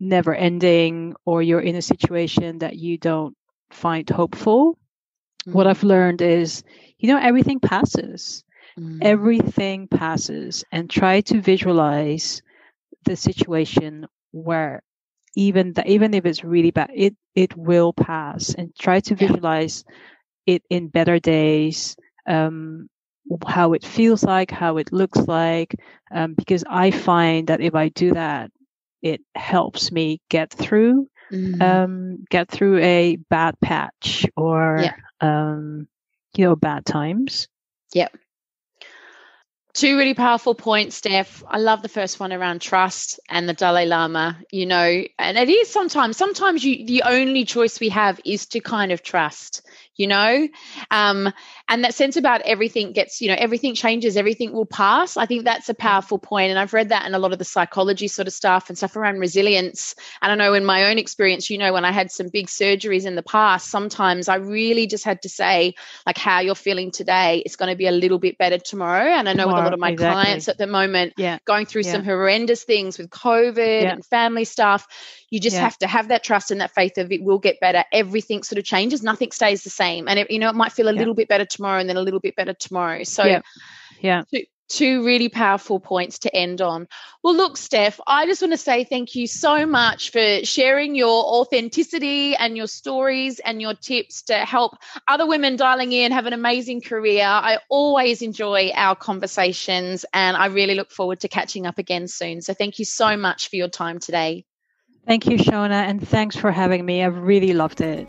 never 0.00 0.34
ending, 0.34 1.14
or 1.24 1.42
you're 1.42 1.60
in 1.60 1.76
a 1.76 1.82
situation 1.82 2.58
that 2.58 2.76
you 2.76 2.98
don't 2.98 3.36
find 3.70 4.08
hopeful, 4.10 4.78
what 5.50 5.66
Mm, 5.66 5.68
I've 5.68 5.82
learned 5.84 6.22
is, 6.22 6.62
you 6.98 7.08
know, 7.08 7.18
everything 7.18 7.60
passes 7.60 8.44
mm, 8.76 9.02
everything 9.02 9.86
passes 9.88 10.64
and 10.72 10.88
try 10.90 11.20
to 11.20 11.40
visualize 11.40 12.42
the 13.04 13.16
situation 13.16 14.06
where 14.32 14.82
even 15.36 15.72
that 15.74 15.86
even 15.86 16.14
if 16.14 16.26
it's 16.26 16.44
really 16.44 16.70
bad 16.70 16.90
it 16.94 17.14
it 17.34 17.56
will 17.56 17.92
pass 17.92 18.54
and 18.54 18.74
try 18.78 19.00
to 19.00 19.14
visualize 19.14 19.84
yeah. 20.46 20.54
it 20.54 20.62
in 20.68 20.88
better 20.88 21.18
days 21.18 21.96
um, 22.26 22.88
how 23.46 23.72
it 23.72 23.84
feels 23.84 24.24
like 24.24 24.50
how 24.50 24.76
it 24.76 24.92
looks 24.92 25.18
like 25.26 25.74
um, 26.14 26.34
because 26.34 26.64
i 26.68 26.90
find 26.90 27.46
that 27.48 27.60
if 27.60 27.74
i 27.74 27.88
do 27.88 28.12
that 28.12 28.50
it 29.00 29.20
helps 29.34 29.90
me 29.90 30.20
get 30.28 30.52
through 30.52 31.08
mm. 31.32 31.60
um, 31.62 32.24
get 32.30 32.48
through 32.48 32.78
a 32.78 33.16
bad 33.30 33.58
patch 33.60 34.26
or 34.36 34.80
yeah. 34.82 34.94
um, 35.20 35.88
you 36.36 36.44
know 36.44 36.56
bad 36.56 36.84
times 36.84 37.48
yep 37.94 38.12
Two 39.74 39.96
really 39.96 40.12
powerful 40.12 40.54
points, 40.54 40.96
Steph. 40.96 41.42
I 41.48 41.56
love 41.58 41.80
the 41.80 41.88
first 41.88 42.20
one 42.20 42.30
around 42.30 42.60
trust 42.60 43.18
and 43.30 43.48
the 43.48 43.54
Dalai 43.54 43.86
Lama, 43.86 44.38
you 44.50 44.66
know, 44.66 45.02
and 45.18 45.38
it 45.38 45.48
is 45.48 45.70
sometimes, 45.70 46.18
sometimes 46.18 46.62
you, 46.62 46.86
the 46.86 47.04
only 47.06 47.46
choice 47.46 47.80
we 47.80 47.88
have 47.88 48.20
is 48.26 48.46
to 48.48 48.60
kind 48.60 48.92
of 48.92 49.02
trust, 49.02 49.62
you 49.96 50.06
know, 50.06 50.48
um, 50.90 51.32
and 51.68 51.84
that 51.84 51.94
sense 51.94 52.16
about 52.16 52.40
everything 52.42 52.92
gets, 52.92 53.20
you 53.20 53.28
know, 53.28 53.36
everything 53.38 53.74
changes, 53.74 54.16
everything 54.16 54.52
will 54.52 54.66
pass. 54.66 55.16
I 55.16 55.26
think 55.26 55.44
that's 55.44 55.68
a 55.68 55.74
powerful. 55.74 56.20
And 56.32 56.58
I've 56.58 56.72
read 56.72 56.90
that 56.90 57.06
in 57.06 57.14
a 57.14 57.18
lot 57.18 57.32
of 57.32 57.38
the 57.38 57.44
psychology 57.44 58.08
sort 58.08 58.28
of 58.28 58.34
stuff 58.34 58.68
and 58.68 58.78
stuff 58.78 58.96
around 58.96 59.18
resilience. 59.18 59.94
And 60.20 60.32
I 60.32 60.34
know 60.34 60.54
in 60.54 60.64
my 60.64 60.90
own 60.90 60.98
experience, 60.98 61.50
you 61.50 61.58
know, 61.58 61.72
when 61.72 61.84
I 61.84 61.92
had 61.92 62.10
some 62.10 62.28
big 62.28 62.46
surgeries 62.46 63.06
in 63.06 63.16
the 63.16 63.22
past, 63.22 63.68
sometimes 63.68 64.28
I 64.28 64.36
really 64.36 64.86
just 64.86 65.04
had 65.04 65.22
to 65.22 65.28
say, 65.28 65.74
like, 66.06 66.16
how 66.16 66.40
you're 66.40 66.54
feeling 66.54 66.90
today, 66.90 67.42
it's 67.44 67.56
going 67.56 67.70
to 67.70 67.76
be 67.76 67.86
a 67.86 67.92
little 67.92 68.18
bit 68.18 68.38
better 68.38 68.58
tomorrow. 68.58 69.10
And 69.10 69.28
I 69.28 69.32
know 69.32 69.44
tomorrow, 69.44 69.56
with 69.56 69.62
a 69.62 69.64
lot 69.64 69.74
of 69.74 69.80
my 69.80 69.90
exactly. 69.90 70.22
clients 70.22 70.48
at 70.48 70.58
the 70.58 70.66
moment, 70.66 71.14
yeah. 71.16 71.38
going 71.44 71.66
through 71.66 71.82
yeah. 71.82 71.92
some 71.92 72.04
horrendous 72.04 72.64
things 72.64 72.98
with 72.98 73.10
COVID 73.10 73.82
yeah. 73.82 73.92
and 73.92 74.04
family 74.04 74.44
stuff, 74.44 74.86
you 75.32 75.40
just 75.40 75.56
yeah. 75.56 75.62
have 75.62 75.78
to 75.78 75.86
have 75.86 76.08
that 76.08 76.22
trust 76.22 76.50
and 76.50 76.60
that 76.60 76.74
faith 76.74 76.98
of 76.98 77.10
it 77.10 77.22
will 77.22 77.38
get 77.38 77.58
better. 77.58 77.82
Everything 77.90 78.42
sort 78.42 78.58
of 78.58 78.66
changes. 78.66 79.02
Nothing 79.02 79.32
stays 79.32 79.64
the 79.64 79.70
same. 79.70 80.06
And 80.06 80.18
it, 80.18 80.30
you 80.30 80.38
know, 80.38 80.50
it 80.50 80.54
might 80.54 80.72
feel 80.72 80.88
a 80.88 80.92
yeah. 80.92 80.98
little 80.98 81.14
bit 81.14 81.26
better 81.26 81.46
tomorrow 81.46 81.80
and 81.80 81.88
then 81.88 81.96
a 81.96 82.02
little 82.02 82.20
bit 82.20 82.36
better 82.36 82.52
tomorrow. 82.52 83.02
So 83.04 83.24
yeah. 83.24 83.40
yeah. 84.02 84.24
Two, 84.30 84.42
two 84.68 85.02
really 85.06 85.30
powerful 85.30 85.80
points 85.80 86.18
to 86.18 86.36
end 86.36 86.60
on. 86.60 86.86
Well, 87.22 87.34
look, 87.34 87.56
Stef, 87.56 87.98
I 88.06 88.26
just 88.26 88.42
want 88.42 88.52
to 88.52 88.58
say 88.58 88.84
thank 88.84 89.14
you 89.14 89.26
so 89.26 89.64
much 89.64 90.10
for 90.10 90.44
sharing 90.44 90.94
your 90.94 91.24
authenticity 91.24 92.36
and 92.36 92.54
your 92.54 92.66
stories 92.66 93.38
and 93.38 93.62
your 93.62 93.72
tips 93.72 94.24
to 94.24 94.34
help 94.34 94.74
other 95.08 95.26
women 95.26 95.56
dialing 95.56 95.92
in 95.92 96.12
have 96.12 96.26
an 96.26 96.34
amazing 96.34 96.82
career. 96.82 97.24
I 97.24 97.56
always 97.70 98.20
enjoy 98.20 98.70
our 98.74 98.96
conversations 98.96 100.04
and 100.12 100.36
I 100.36 100.48
really 100.48 100.74
look 100.74 100.90
forward 100.90 101.20
to 101.20 101.28
catching 101.28 101.64
up 101.64 101.78
again 101.78 102.06
soon. 102.06 102.42
So 102.42 102.52
thank 102.52 102.78
you 102.78 102.84
so 102.84 103.16
much 103.16 103.48
for 103.48 103.56
your 103.56 103.68
time 103.68 103.98
today. 103.98 104.44
Thank 105.06 105.26
you, 105.26 105.36
Shona, 105.36 105.88
and 105.88 106.06
thanks 106.06 106.36
for 106.36 106.52
having 106.52 106.84
me. 106.84 107.02
I've 107.02 107.18
really 107.18 107.52
loved 107.52 107.80
it. 107.80 108.08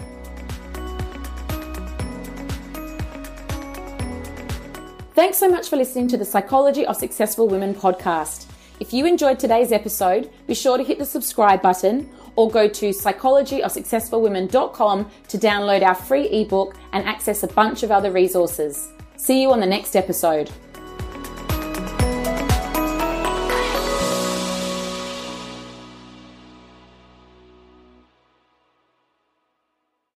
Thanks 5.15 5.38
so 5.38 5.49
much 5.49 5.69
for 5.69 5.75
listening 5.75 6.08
to 6.10 6.17
the 6.17 6.25
Psychology 6.25 6.86
of 6.86 6.95
Successful 6.95 7.47
Women 7.47 7.73
podcast. 7.73 8.47
If 8.79 8.93
you 8.93 9.06
enjoyed 9.06 9.39
today's 9.39 9.71
episode, 9.71 10.29
be 10.47 10.56
sure 10.56 10.77
to 10.77 10.84
hit 10.84 10.99
the 10.99 11.06
subscribe 11.06 11.62
button 11.62 12.10
or 12.36 12.49
go 12.49 12.67
to 12.67 12.89
psychologyofsuccessfulwomen.com 12.89 15.12
to 15.27 15.38
download 15.38 15.84
our 15.84 15.95
free 15.95 16.27
ebook 16.29 16.75
and 16.91 17.06
access 17.06 17.43
a 17.43 17.47
bunch 17.47 17.84
of 17.84 17.91
other 17.91 18.12
resources. 18.12 18.91
See 19.15 19.41
you 19.41 19.51
on 19.51 19.60
the 19.60 19.67
next 19.67 19.95
episode. 19.95 20.49